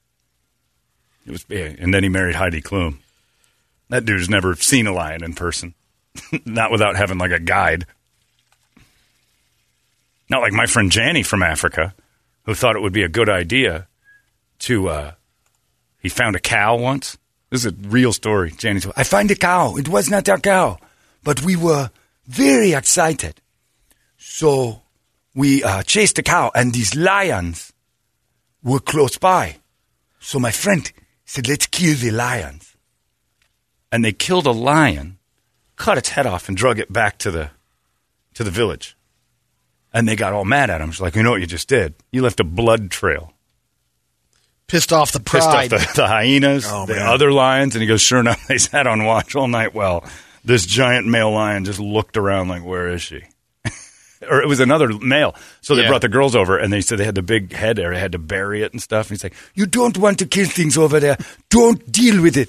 It 1.27 1.33
was, 1.33 1.45
and 1.51 1.93
then 1.93 2.03
he 2.03 2.09
married 2.09 2.37
Heidi 2.37 2.63
Klum. 2.63 2.99
That 3.91 4.05
dude's 4.05 4.31
never 4.31 4.55
seen 4.55 4.87
a 4.87 4.93
lion 4.93 5.23
in 5.23 5.35
person, 5.35 5.75
not 6.45 6.71
without 6.71 6.97
having 6.97 7.19
like 7.19 7.33
a 7.33 7.39
guide. 7.39 7.87
Not 10.31 10.41
like 10.41 10.53
my 10.53 10.67
friend 10.67 10.91
Janny 10.91 11.25
from 11.25 11.43
Africa, 11.43 11.95
who 12.45 12.55
thought 12.55 12.77
it 12.77 12.83
would 12.83 12.93
be 12.93 13.03
a 13.03 13.09
good 13.09 13.29
idea 13.29 13.87
to. 14.61 14.89
Uh, 14.89 15.13
he 16.01 16.09
found 16.09 16.37
a 16.37 16.41
cow 16.41 16.77
once. 16.77 17.19
This 17.51 17.65
is 17.65 17.73
a 17.73 17.89
real 17.89 18.13
story. 18.13 18.51
Janny 18.51 18.83
told. 18.83 18.95
I 18.97 19.05
find 19.05 19.31
a 19.31 19.35
cow. 19.35 19.77
It 19.77 19.89
was 19.89 20.11
not 20.11 20.29
our 20.29 20.39
cow, 20.39 20.79
but 21.25 21.43
we 21.43 21.57
were 21.57 21.91
very 22.27 22.73
excited. 22.73 23.41
So 24.19 24.83
we 25.39 25.63
uh, 25.63 25.83
chased 25.85 26.17
the 26.17 26.23
cow, 26.23 26.51
and 26.55 26.73
these 26.75 26.95
lions 26.97 27.73
were 28.63 28.81
close 28.81 29.17
by. 29.19 29.57
So 30.19 30.39
my 30.39 30.51
friend 30.51 30.91
said, 31.25 31.47
"Let's 31.49 31.67
kill 31.67 31.95
the 31.97 32.11
lions." 32.11 32.77
And 33.91 34.05
they 34.05 34.13
killed 34.13 34.47
a 34.47 34.51
lion, 34.53 35.17
cut 35.77 35.97
its 35.97 36.11
head 36.11 36.27
off, 36.27 36.49
and 36.49 36.57
drug 36.57 36.79
it 36.79 36.93
back 36.93 37.17
to 37.19 37.31
the 37.31 37.51
to 38.35 38.45
the 38.45 38.51
village. 38.51 38.97
And 39.95 40.07
they 40.07 40.17
got 40.17 40.33
all 40.35 40.45
mad 40.45 40.69
at 40.71 40.81
him. 40.83 40.91
She's 40.91 41.01
like, 41.01 41.17
you 41.17 41.23
know 41.23 41.31
what 41.31 41.41
you 41.41 41.47
just 41.47 41.67
did? 41.69 41.95
You 42.13 42.21
left 42.23 42.41
a 42.41 42.45
blood 42.45 42.91
trail. 42.91 43.33
Pissed 44.67 44.93
off 44.93 45.13
the 45.13 45.21
pride. 45.21 45.71
Pissed 45.71 45.89
off 45.89 45.95
the, 45.95 46.03
the 46.03 46.07
hyenas, 46.07 46.67
Oh, 46.69 46.85
the 46.85 46.95
man. 46.97 47.07
other 47.07 47.33
lions. 47.33 47.75
And 47.75 47.81
he 47.81 47.89
goes, 47.89 48.03
sure 48.03 48.21
enough, 48.21 48.47
they 48.49 48.59
sat 48.59 48.87
on 48.87 49.05
watch 49.07 49.35
all 49.35 49.49
night. 49.49 49.73
Well, 49.75 50.05
this 50.45 50.67
giant 50.67 51.07
male 51.07 51.33
lion 51.33 51.65
just 51.65 51.81
looked 51.81 52.19
around 52.19 52.49
like, 52.49 52.63
where 52.63 52.89
is 52.91 53.01
she? 53.01 53.23
Or 54.29 54.41
it 54.43 54.49
was 54.49 54.61
another 54.61 54.89
male. 54.99 55.35
So 55.61 55.75
they 55.75 55.83
Yeah. 55.83 55.89
brought 55.89 56.01
the 56.03 56.09
girls 56.09 56.35
over 56.35 56.57
and 56.59 56.73
they 56.73 56.81
said 56.81 56.99
they 56.99 57.05
had 57.05 57.15
the 57.15 57.23
big 57.23 57.53
head 57.53 57.77
there. 57.77 57.93
They 57.93 58.01
had 58.01 58.13
to 58.13 58.19
bury 58.19 58.63
it 58.63 58.73
and 58.73 58.81
stuff. 58.83 59.07
And 59.11 59.17
he's 59.19 59.23
like, 59.25 59.35
you 59.55 59.67
don't 59.67 59.97
want 59.99 60.19
to 60.21 60.27
kill 60.27 60.47
things 60.47 60.77
over 60.79 60.99
there. 61.01 61.17
Don't 61.51 61.91
deal 61.93 62.21
with 62.23 62.37
it. 62.37 62.49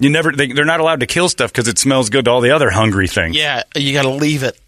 You 0.00 0.10
never, 0.10 0.32
they, 0.32 0.48
they're 0.52 0.64
not 0.64 0.80
allowed 0.80 1.00
to 1.00 1.06
kill 1.06 1.28
stuff 1.28 1.52
because 1.52 1.68
it 1.68 1.78
smells 1.78 2.10
good 2.10 2.24
to 2.24 2.30
all 2.32 2.40
the 2.40 2.50
other 2.50 2.68
hungry 2.70 3.06
things. 3.08 3.36
yeah, 3.36 3.62
you 3.76 3.92
got 3.92 4.02
to 4.02 4.10
leave 4.10 4.42
it. 4.42 4.58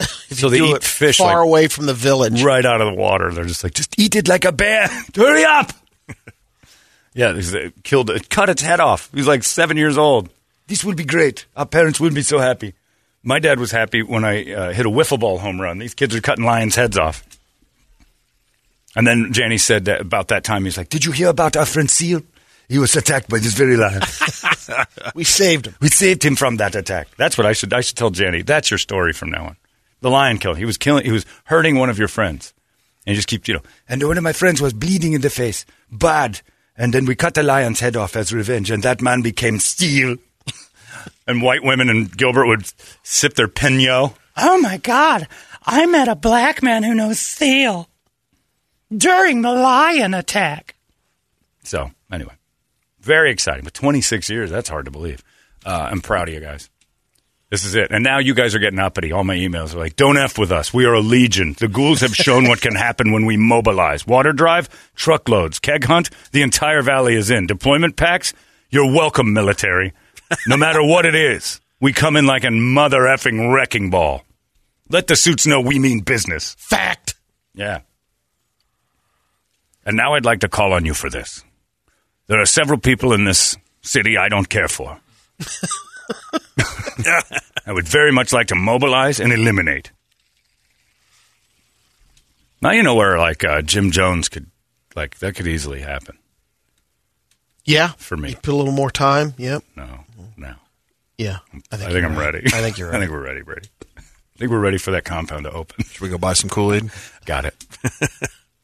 If 0.30 0.38
So 0.38 0.46
you 0.46 0.50
they 0.50 0.58
do 0.58 0.66
eat 0.68 0.76
it 0.76 0.84
fish 0.84 1.18
far 1.18 1.38
like- 1.40 1.44
away 1.46 1.68
from 1.68 1.86
the 1.86 1.94
village. 1.94 2.42
right 2.42 2.64
out 2.64 2.80
of 2.80 2.86
the 2.86 2.94
water. 3.00 3.30
They're 3.32 3.44
just 3.44 3.62
like, 3.64 3.74
just 3.74 3.98
eat 3.98 4.16
it 4.16 4.28
like 4.28 4.44
a 4.44 4.52
bear. 4.52 4.88
Hurry 5.14 5.44
up. 5.44 5.72
yeah, 7.14 7.32
they 7.32 7.70
killed 7.82 8.10
it, 8.10 8.28
cut 8.30 8.48
its 8.48 8.62
head 8.62 8.80
off. 8.80 9.10
He 9.12 9.18
was 9.18 9.26
like 9.26 9.42
seven 9.44 9.76
years 9.76 9.98
old. 9.98 10.30
This 10.68 10.84
would 10.84 10.96
be 10.96 11.04
great. 11.04 11.44
Our 11.56 11.66
parents 11.66 12.00
would 12.00 12.14
be 12.14 12.22
so 12.22 12.38
happy. 12.38 12.74
My 13.22 13.38
dad 13.38 13.60
was 13.60 13.70
happy 13.70 14.02
when 14.02 14.24
I 14.24 14.52
uh, 14.52 14.72
hit 14.72 14.86
a 14.86 14.90
wiffle 14.90 15.20
ball 15.20 15.38
home 15.38 15.60
run. 15.60 15.78
These 15.78 15.94
kids 15.94 16.14
are 16.14 16.20
cutting 16.20 16.44
lions' 16.44 16.74
heads 16.74 16.98
off. 16.98 17.24
And 18.96 19.06
then 19.06 19.32
Janie 19.32 19.58
said 19.58 19.86
that 19.86 20.00
about 20.00 20.28
that 20.28 20.44
time, 20.44 20.64
he's 20.64 20.76
like, 20.76 20.88
Did 20.88 21.04
you 21.04 21.12
hear 21.12 21.28
about 21.28 21.56
our 21.56 21.64
friend 21.66 21.90
Seal? 21.90 22.22
He 22.68 22.78
was 22.78 22.96
attacked 22.96 23.28
by 23.28 23.38
this 23.38 23.54
very 23.54 23.76
lion. 23.76 24.02
We 25.14 25.24
saved 25.24 25.66
him. 25.66 25.74
We 25.80 25.88
saved 25.88 26.24
him 26.24 26.36
from 26.36 26.56
that 26.56 26.74
attack. 26.74 27.08
That's 27.18 27.36
what 27.36 27.46
I 27.46 27.52
should 27.52 27.72
I 27.72 27.80
should 27.82 27.96
tell 27.96 28.10
Jenny. 28.10 28.42
That's 28.42 28.70
your 28.70 28.78
story 28.78 29.12
from 29.12 29.30
now 29.30 29.44
on. 29.46 29.56
The 30.00 30.10
lion 30.10 30.38
kill. 30.38 30.54
He 30.54 30.64
was 30.64 30.78
killing. 30.78 31.04
He 31.04 31.10
was 31.10 31.26
hurting 31.44 31.76
one 31.76 31.90
of 31.90 31.98
your 31.98 32.08
friends, 32.08 32.54
and 33.04 33.12
you 33.12 33.16
just 33.16 33.28
keep 33.28 33.46
you 33.46 33.54
know. 33.54 33.62
And 33.88 34.02
one 34.02 34.16
of 34.16 34.24
my 34.24 34.32
friends 34.32 34.62
was 34.62 34.72
bleeding 34.72 35.12
in 35.12 35.20
the 35.20 35.30
face, 35.30 35.66
bad. 35.90 36.40
And 36.76 36.94
then 36.94 37.04
we 37.04 37.14
cut 37.14 37.34
the 37.34 37.42
lion's 37.42 37.80
head 37.80 37.96
off 37.96 38.16
as 38.16 38.32
revenge, 38.32 38.70
and 38.70 38.82
that 38.84 39.02
man 39.02 39.20
became 39.20 39.58
steel. 39.58 40.16
And 41.26 41.42
white 41.42 41.62
women 41.62 41.88
and 41.88 42.16
Gilbert 42.16 42.46
would 42.46 42.64
sip 43.02 43.34
their 43.34 43.48
pinot. 43.48 44.12
Oh 44.36 44.60
my 44.60 44.78
God. 44.78 45.28
I 45.64 45.86
met 45.86 46.08
a 46.08 46.16
black 46.16 46.62
man 46.62 46.82
who 46.82 46.94
knows 46.94 47.20
steel 47.20 47.88
during 48.94 49.42
the 49.42 49.52
lion 49.52 50.14
attack. 50.14 50.74
So 51.62 51.90
anyway, 52.10 52.34
very 53.00 53.30
exciting. 53.30 53.64
But 53.64 53.74
26 53.74 54.28
years, 54.30 54.50
that's 54.50 54.68
hard 54.68 54.86
to 54.86 54.90
believe. 54.90 55.22
Uh, 55.64 55.88
I'm 55.90 56.00
proud 56.00 56.28
of 56.28 56.34
you 56.34 56.40
guys. 56.40 56.68
This 57.50 57.66
is 57.66 57.74
it. 57.74 57.90
And 57.90 58.02
now 58.02 58.18
you 58.18 58.32
guys 58.32 58.54
are 58.54 58.58
getting 58.58 58.78
uppity. 58.78 59.12
All 59.12 59.24
my 59.24 59.36
emails 59.36 59.74
are 59.74 59.78
like, 59.78 59.94
don't 59.94 60.16
F 60.16 60.38
with 60.38 60.50
us. 60.50 60.72
We 60.72 60.86
are 60.86 60.94
a 60.94 61.00
legion. 61.00 61.54
The 61.58 61.68
ghouls 61.68 62.00
have 62.00 62.16
shown 62.16 62.48
what 62.48 62.62
can 62.62 62.74
happen 62.74 63.12
when 63.12 63.26
we 63.26 63.36
mobilize. 63.36 64.06
Water 64.06 64.32
drive, 64.32 64.70
truckloads, 64.94 65.58
keg 65.58 65.84
hunt, 65.84 66.08
the 66.32 66.40
entire 66.40 66.80
valley 66.80 67.14
is 67.14 67.30
in. 67.30 67.46
Deployment 67.46 67.96
packs, 67.96 68.32
you're 68.70 68.90
welcome, 68.90 69.34
military. 69.34 69.92
No 70.46 70.56
matter 70.56 70.82
what 70.82 71.06
it 71.06 71.14
is, 71.14 71.60
we 71.80 71.92
come 71.92 72.16
in 72.16 72.26
like 72.26 72.44
a 72.44 72.50
mother 72.50 73.00
effing 73.00 73.52
wrecking 73.52 73.90
ball. 73.90 74.22
Let 74.88 75.06
the 75.06 75.16
suits 75.16 75.46
know 75.46 75.60
we 75.60 75.78
mean 75.78 76.00
business. 76.00 76.54
Fact. 76.58 77.14
Yeah. 77.54 77.80
And 79.84 79.96
now 79.96 80.14
I'd 80.14 80.24
like 80.24 80.40
to 80.40 80.48
call 80.48 80.72
on 80.72 80.84
you 80.84 80.94
for 80.94 81.10
this. 81.10 81.44
There 82.26 82.40
are 82.40 82.46
several 82.46 82.78
people 82.78 83.12
in 83.12 83.24
this 83.24 83.56
city 83.82 84.16
I 84.16 84.28
don't 84.28 84.48
care 84.48 84.68
for. 84.68 85.00
I 87.66 87.72
would 87.72 87.88
very 87.88 88.12
much 88.12 88.32
like 88.32 88.48
to 88.48 88.54
mobilize 88.54 89.18
and 89.20 89.32
eliminate. 89.32 89.90
Now 92.60 92.70
you 92.70 92.82
know 92.82 92.94
where 92.94 93.18
like 93.18 93.42
uh, 93.44 93.62
Jim 93.62 93.90
Jones 93.90 94.28
could, 94.28 94.46
like 94.94 95.18
that 95.18 95.34
could 95.34 95.48
easily 95.48 95.80
happen. 95.80 96.16
Yeah. 97.64 97.88
For 97.96 98.16
me. 98.16 98.30
You 98.30 98.36
put 98.36 98.54
a 98.54 98.56
little 98.56 98.72
more 98.72 98.90
time. 98.90 99.34
Yep. 99.36 99.64
No, 99.76 99.84
no. 99.84 100.04
Yeah. 101.18 101.38
I 101.70 101.76
think, 101.76 101.92
you're 101.92 102.04
I'm 102.04 102.16
right. 102.16 102.34
ready. 102.34 102.46
I 102.48 102.60
think 102.60 102.78
you're 102.78 102.88
ready. 102.90 102.96
I 102.98 103.00
think 103.00 103.12
we're 103.12 103.22
ready, 103.24 103.42
Brady. 103.42 103.68
I 103.98 104.38
think 104.38 104.50
we're 104.50 104.60
ready 104.60 104.78
for 104.78 104.90
that 104.92 105.04
compound 105.04 105.44
to 105.44 105.52
open. 105.52 105.84
Should 105.84 106.00
we 106.00 106.08
go 106.08 106.18
buy 106.18 106.32
some 106.32 106.50
Kool 106.50 106.72
Aid? 106.74 106.90
Got 107.26 107.44
it. 107.44 107.54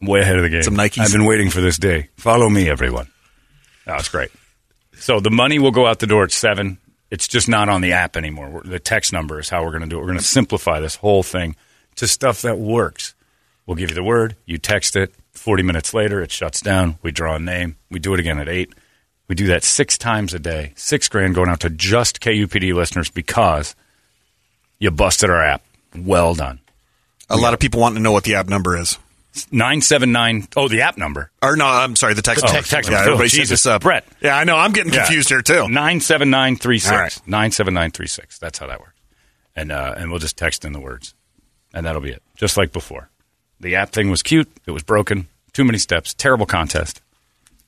I'm 0.00 0.08
way 0.08 0.20
ahead 0.20 0.36
of 0.36 0.42
the 0.42 0.48
game. 0.48 0.62
Some 0.62 0.76
Nikes. 0.76 0.98
I've 0.98 1.12
been 1.12 1.24
waiting 1.24 1.50
for 1.50 1.60
this 1.60 1.76
day. 1.78 2.08
Follow 2.16 2.48
me, 2.48 2.68
everyone. 2.68 3.06
Oh, 3.86 3.92
That's 3.92 4.08
great. 4.08 4.30
So 4.98 5.20
the 5.20 5.30
money 5.30 5.58
will 5.58 5.70
go 5.70 5.86
out 5.86 5.98
the 6.00 6.06
door 6.06 6.24
at 6.24 6.32
seven. 6.32 6.78
It's 7.10 7.28
just 7.28 7.48
not 7.48 7.68
on 7.68 7.80
the 7.80 7.92
app 7.92 8.16
anymore. 8.16 8.48
We're- 8.50 8.68
The 8.68 8.78
text 8.80 9.12
number 9.12 9.38
is 9.38 9.48
how 9.48 9.62
we're 9.64 9.70
going 9.70 9.82
to 9.82 9.88
do 9.88 9.96
it. 9.96 10.00
We're 10.00 10.06
going 10.08 10.18
to 10.18 10.24
simplify 10.24 10.80
this 10.80 10.96
whole 10.96 11.22
thing 11.22 11.54
to 11.96 12.08
stuff 12.08 12.42
that 12.42 12.58
works. 12.58 13.14
We'll 13.66 13.76
give 13.76 13.90
you 13.90 13.94
the 13.94 14.02
word. 14.02 14.36
You 14.46 14.58
text 14.58 14.96
it. 14.96 15.14
Forty 15.32 15.62
minutes 15.62 15.94
later, 15.94 16.20
it 16.20 16.32
shuts 16.32 16.60
down. 16.60 16.98
We 17.02 17.12
draw 17.12 17.36
a 17.36 17.38
name. 17.38 17.76
We 17.90 17.98
do 18.00 18.12
it 18.14 18.20
again 18.20 18.38
at 18.40 18.48
eight. 18.48 18.74
We 19.28 19.34
do 19.34 19.46
that 19.48 19.62
six 19.62 19.98
times 19.98 20.32
a 20.34 20.38
day. 20.38 20.72
Six 20.76 21.08
grand 21.08 21.34
going 21.34 21.48
out 21.50 21.60
to 21.60 21.70
just 21.70 22.20
KUPD 22.20 22.74
listeners 22.74 23.10
because 23.10 23.76
you 24.78 24.90
busted 24.90 25.28
our 25.30 25.42
app. 25.42 25.62
Well 25.96 26.34
done. 26.34 26.60
A 27.30 27.36
lot 27.36 27.52
of 27.52 27.60
people 27.60 27.80
want 27.80 27.94
to 27.96 28.00
know 28.00 28.12
what 28.12 28.24
the 28.24 28.36
app 28.36 28.48
number 28.48 28.76
is. 28.76 28.98
979. 29.52 30.48
Oh, 30.56 30.66
the 30.68 30.80
app 30.80 30.96
number. 30.96 31.30
Or 31.42 31.56
no, 31.56 31.66
I'm 31.66 31.94
sorry, 31.94 32.14
the 32.14 32.22
text 32.22 32.40
The 32.40 32.46
number. 32.46 32.58
text- 32.60 32.70
text 32.70 32.90
yeah, 32.90 33.00
everybody 33.00 33.26
Oh, 33.26 33.28
Jesus. 33.28 33.50
this 33.50 33.66
up. 33.66 33.82
Brett. 33.82 34.06
Yeah, 34.20 34.36
I 34.36 34.44
know. 34.44 34.56
I'm 34.56 34.72
getting 34.72 34.92
Yeah. 34.92 35.00
confused 35.04 35.28
here 35.28 35.42
too. 35.42 35.68
97936. 35.68 36.90
All 36.92 36.98
right. 36.98 37.20
97936. 37.26 38.38
That's 38.38 38.58
how 38.58 38.66
that 38.66 38.80
works. 38.80 38.94
And, 39.54 39.70
uh, 39.70 39.94
and 39.96 40.10
we'll 40.10 40.20
just 40.20 40.36
text 40.38 40.64
in 40.64 40.72
the 40.72 40.80
words. 40.80 41.14
And 41.74 41.84
that'll 41.84 42.00
be 42.00 42.10
it. 42.12 42.22
Just 42.36 42.56
like 42.56 42.72
before. 42.72 43.10
The 43.60 43.76
app 43.76 43.90
thing 43.92 44.10
was 44.10 44.22
cute. 44.22 44.48
It 44.66 44.70
was 44.70 44.82
broken. 44.82 45.28
Too 45.52 45.64
many 45.64 45.78
steps. 45.78 46.14
Terrible 46.14 46.46
contest. 46.46 47.02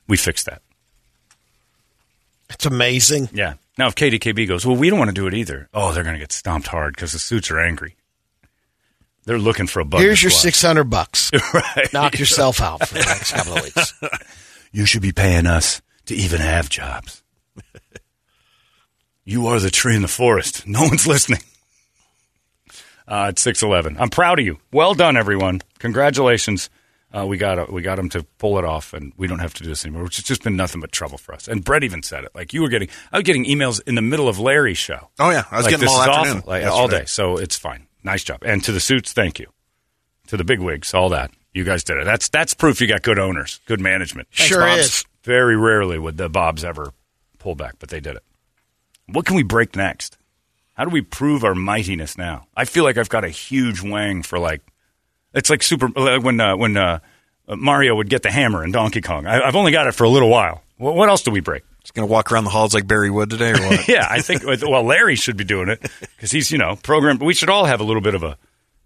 We 0.08 0.16
fixed 0.16 0.46
that. 0.46 0.62
It's 2.50 2.66
amazing. 2.66 3.28
Yeah. 3.32 3.54
Now, 3.78 3.88
if 3.88 3.94
KDKB 3.94 4.46
goes, 4.46 4.66
well, 4.66 4.76
we 4.76 4.90
don't 4.90 4.98
want 4.98 5.08
to 5.08 5.14
do 5.14 5.26
it 5.26 5.34
either. 5.34 5.68
Oh, 5.72 5.92
they're 5.92 6.02
going 6.04 6.14
to 6.16 6.20
get 6.20 6.32
stomped 6.32 6.68
hard 6.68 6.94
because 6.94 7.12
the 7.12 7.18
suits 7.18 7.50
are 7.50 7.58
angry. 7.58 7.96
They're 9.24 9.38
looking 9.38 9.66
for 9.66 9.80
a 9.80 9.84
bug. 9.84 10.00
Here's 10.00 10.22
your 10.22 10.30
six 10.30 10.60
hundred 10.62 10.84
bucks. 10.84 11.30
right. 11.54 11.92
Knock 11.92 12.18
yourself 12.18 12.60
out 12.60 12.86
for 12.88 12.94
the 12.94 13.00
next 13.00 13.32
couple 13.34 13.56
of 13.56 13.62
weeks. 13.62 13.94
You 14.72 14.86
should 14.86 15.02
be 15.02 15.12
paying 15.12 15.46
us 15.46 15.82
to 16.06 16.14
even 16.14 16.40
have 16.40 16.68
jobs. 16.68 17.22
you 19.24 19.46
are 19.48 19.60
the 19.60 19.70
tree 19.70 19.94
in 19.94 20.02
the 20.02 20.08
forest. 20.08 20.66
No 20.66 20.82
one's 20.82 21.06
listening. 21.06 21.40
Uh, 23.06 23.26
it's 23.30 23.42
six 23.42 23.62
eleven. 23.62 23.96
I'm 23.98 24.10
proud 24.10 24.38
of 24.38 24.44
you. 24.44 24.58
Well 24.72 24.94
done, 24.94 25.16
everyone. 25.16 25.60
Congratulations. 25.78 26.70
Uh, 27.12 27.26
we 27.26 27.36
got 27.36 27.72
we 27.72 27.82
got 27.82 27.96
them 27.96 28.08
to 28.10 28.22
pull 28.38 28.58
it 28.58 28.64
off, 28.64 28.92
and 28.92 29.12
we 29.16 29.26
don't 29.26 29.40
have 29.40 29.52
to 29.54 29.64
do 29.64 29.68
this 29.68 29.84
anymore. 29.84 30.04
Which 30.04 30.16
has 30.16 30.24
just 30.24 30.44
been 30.44 30.54
nothing 30.56 30.80
but 30.80 30.92
trouble 30.92 31.18
for 31.18 31.34
us. 31.34 31.48
And 31.48 31.64
Brett 31.64 31.82
even 31.82 32.02
said 32.04 32.22
it. 32.24 32.30
Like 32.34 32.52
you 32.52 32.62
were 32.62 32.68
getting, 32.68 32.88
I 33.12 33.16
was 33.18 33.24
getting 33.24 33.44
emails 33.46 33.80
in 33.86 33.96
the 33.96 34.02
middle 34.02 34.28
of 34.28 34.38
Larry's 34.38 34.78
show. 34.78 35.08
Oh 35.18 35.30
yeah, 35.30 35.44
I 35.50 35.56
was 35.56 35.64
Like, 35.66 35.72
getting 35.72 35.86
them 35.86 35.94
all 35.94 36.02
afternoon. 36.02 36.38
awful. 36.38 36.50
Like, 36.52 36.62
yesterday. 36.62 36.80
all 36.80 36.88
day. 36.88 37.04
So 37.06 37.36
it's 37.36 37.56
fine. 37.58 37.86
Nice 38.04 38.22
job. 38.22 38.42
And 38.44 38.62
to 38.64 38.70
the 38.72 38.78
suits, 38.80 39.12
thank 39.12 39.40
you. 39.40 39.46
To 40.28 40.36
the 40.36 40.44
big 40.44 40.60
wigs, 40.60 40.94
all 40.94 41.08
that. 41.08 41.32
You 41.52 41.64
guys 41.64 41.82
did 41.82 41.96
it. 41.98 42.04
That's 42.04 42.28
that's 42.28 42.54
proof 42.54 42.80
you 42.80 42.86
got 42.86 43.02
good 43.02 43.18
owners, 43.18 43.58
good 43.66 43.80
management. 43.80 44.28
Sure 44.30 44.60
Bobs. 44.60 44.80
is. 44.80 45.04
Very 45.24 45.56
rarely 45.56 45.98
would 45.98 46.16
the 46.16 46.28
Bobs 46.28 46.64
ever 46.64 46.92
pull 47.38 47.56
back, 47.56 47.74
but 47.80 47.88
they 47.88 47.98
did 48.00 48.14
it. 48.16 48.22
What 49.08 49.26
can 49.26 49.34
we 49.34 49.42
break 49.42 49.74
next? 49.74 50.16
How 50.74 50.84
do 50.84 50.90
we 50.90 51.02
prove 51.02 51.42
our 51.44 51.54
mightiness 51.56 52.16
now? 52.16 52.46
I 52.56 52.64
feel 52.64 52.84
like 52.84 52.96
I've 52.96 53.08
got 53.08 53.24
a 53.24 53.28
huge 53.28 53.82
wang 53.82 54.22
for 54.22 54.38
like 54.38 54.62
it's 55.34 55.50
like 55.50 55.62
super 55.62 55.88
when 55.88 56.40
uh, 56.40 56.56
when 56.56 56.76
uh, 56.76 57.00
Mario 57.48 57.96
would 57.96 58.08
get 58.08 58.22
the 58.22 58.30
hammer 58.30 58.64
in 58.64 58.72
Donkey 58.72 59.00
Kong. 59.00 59.26
I, 59.26 59.40
I've 59.40 59.56
only 59.56 59.72
got 59.72 59.86
it 59.86 59.92
for 59.92 60.04
a 60.04 60.08
little 60.08 60.28
while. 60.28 60.62
What, 60.76 60.94
what 60.94 61.08
else 61.08 61.22
do 61.22 61.30
we 61.30 61.40
break? 61.40 61.62
Just 61.82 61.94
gonna 61.94 62.06
walk 62.06 62.30
around 62.30 62.44
the 62.44 62.50
halls 62.50 62.74
like 62.74 62.86
Barry 62.86 63.10
Wood 63.10 63.30
today, 63.30 63.50
or 63.52 63.60
what? 63.60 63.88
yeah, 63.88 64.06
I 64.08 64.20
think. 64.20 64.42
Well, 64.44 64.82
Larry 64.82 65.16
should 65.16 65.36
be 65.36 65.44
doing 65.44 65.68
it 65.68 65.80
because 66.16 66.30
he's 66.30 66.50
you 66.50 66.58
know 66.58 66.76
programmed. 66.76 67.22
We 67.22 67.34
should 67.34 67.50
all 67.50 67.64
have 67.64 67.80
a 67.80 67.84
little 67.84 68.02
bit 68.02 68.14
of 68.14 68.22
a, 68.22 68.36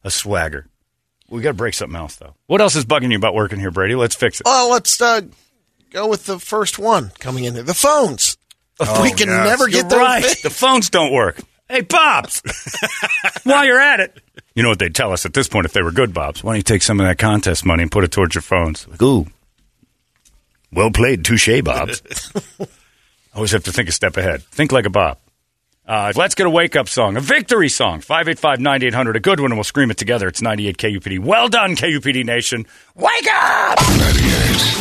a 0.04 0.11
swagger. 0.11 0.66
We 1.28 1.42
got 1.42 1.50
to 1.50 1.54
break 1.54 1.74
something 1.74 1.96
else 1.96 2.16
though. 2.16 2.35
What 2.46 2.61
else 2.61 2.76
is 2.76 2.85
bugging 2.85 3.11
you 3.11 3.16
about 3.16 3.35
working 3.35 3.59
here, 3.59 3.70
Brady? 3.70 3.94
Let's 3.94 4.14
fix 4.14 4.40
it. 4.40 4.46
Well, 4.46 4.70
let's 4.70 5.00
uh, 5.00 5.22
go 5.90 6.09
with 6.09 6.26
the 6.26 6.38
first 6.38 6.78
one 6.78 7.11
coming 7.18 7.44
in 7.44 7.54
there. 7.54 7.62
The 7.62 7.74
phones. 7.74 8.37
Oh, 8.80 9.02
we 9.02 9.11
can 9.11 9.28
yes. 9.28 9.46
never 9.46 9.68
You're 9.68 9.83
get 9.83 9.90
those. 9.90 9.98
right. 9.98 10.24
fixed. 10.24 10.42
The 10.42 10.50
phones 10.50 10.90
don't 10.90 11.12
work. 11.12 11.40
Hey, 11.68 11.81
Bobs, 11.81 12.42
while 13.44 13.64
you're 13.64 13.81
at 13.81 13.98
it, 14.00 14.20
you 14.55 14.62
know 14.62 14.68
what 14.68 14.79
they'd 14.79 14.94
tell 14.94 15.12
us 15.12 15.24
at 15.24 15.33
this 15.33 15.48
point 15.48 15.64
if 15.64 15.72
they 15.72 15.81
were 15.83 15.92
good, 15.92 16.12
Bobs? 16.12 16.44
Why 16.44 16.53
don't 16.53 16.57
you 16.59 16.62
take 16.62 16.83
some 16.83 17.00
of 17.00 17.07
that 17.07 17.18
contest 17.18 17.64
money 17.64 17.83
and 17.83 17.90
put 17.90 18.05
it 18.05 18.12
towards 18.12 18.35
your 18.35 18.42
phones? 18.42 18.87
Like, 18.87 19.00
ooh, 19.00 19.27
well 20.70 20.90
played, 20.90 21.24
touche, 21.24 21.62
Bobs. 21.62 22.03
I 22.61 22.66
Always 23.35 23.53
have 23.53 23.64
to 23.64 23.72
think 23.72 23.88
a 23.88 23.92
step 23.92 24.16
ahead. 24.18 24.42
Think 24.42 24.72
like 24.72 24.85
a 24.85 24.90
Bob. 24.90 25.18
Uh, 25.87 26.12
let's 26.16 26.35
get 26.35 26.46
a 26.46 26.50
wake 26.50 26.77
up 26.77 26.88
song, 26.88 27.16
a 27.16 27.20
victory 27.20 27.68
song. 27.68 28.00
585 28.00 28.61
9800, 28.61 29.16
a 29.16 29.20
good 29.20 29.40
one, 29.40 29.50
and 29.50 29.57
we'll 29.57 29.64
scream 29.64 29.90
it 29.90 29.96
together. 29.96 30.29
It's 30.29 30.42
98 30.42 30.77
KUPD. 30.77 31.18
Well 31.18 31.48
done, 31.48 31.77
KUPD 31.77 32.24
Nation. 32.24 32.66
Wake 32.94 33.27
up! 33.33 33.79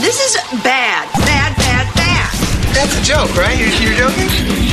This 0.01 0.19
is 0.19 0.61
bad, 0.63 1.11
bad, 1.13 1.55
bad, 1.57 1.95
bad. 1.95 2.75
That's 2.75 2.99
a 2.99 3.03
joke, 3.03 3.35
right? 3.35 3.57
You're, 3.57 3.89
you're 3.89 3.97
joking? 3.97 4.72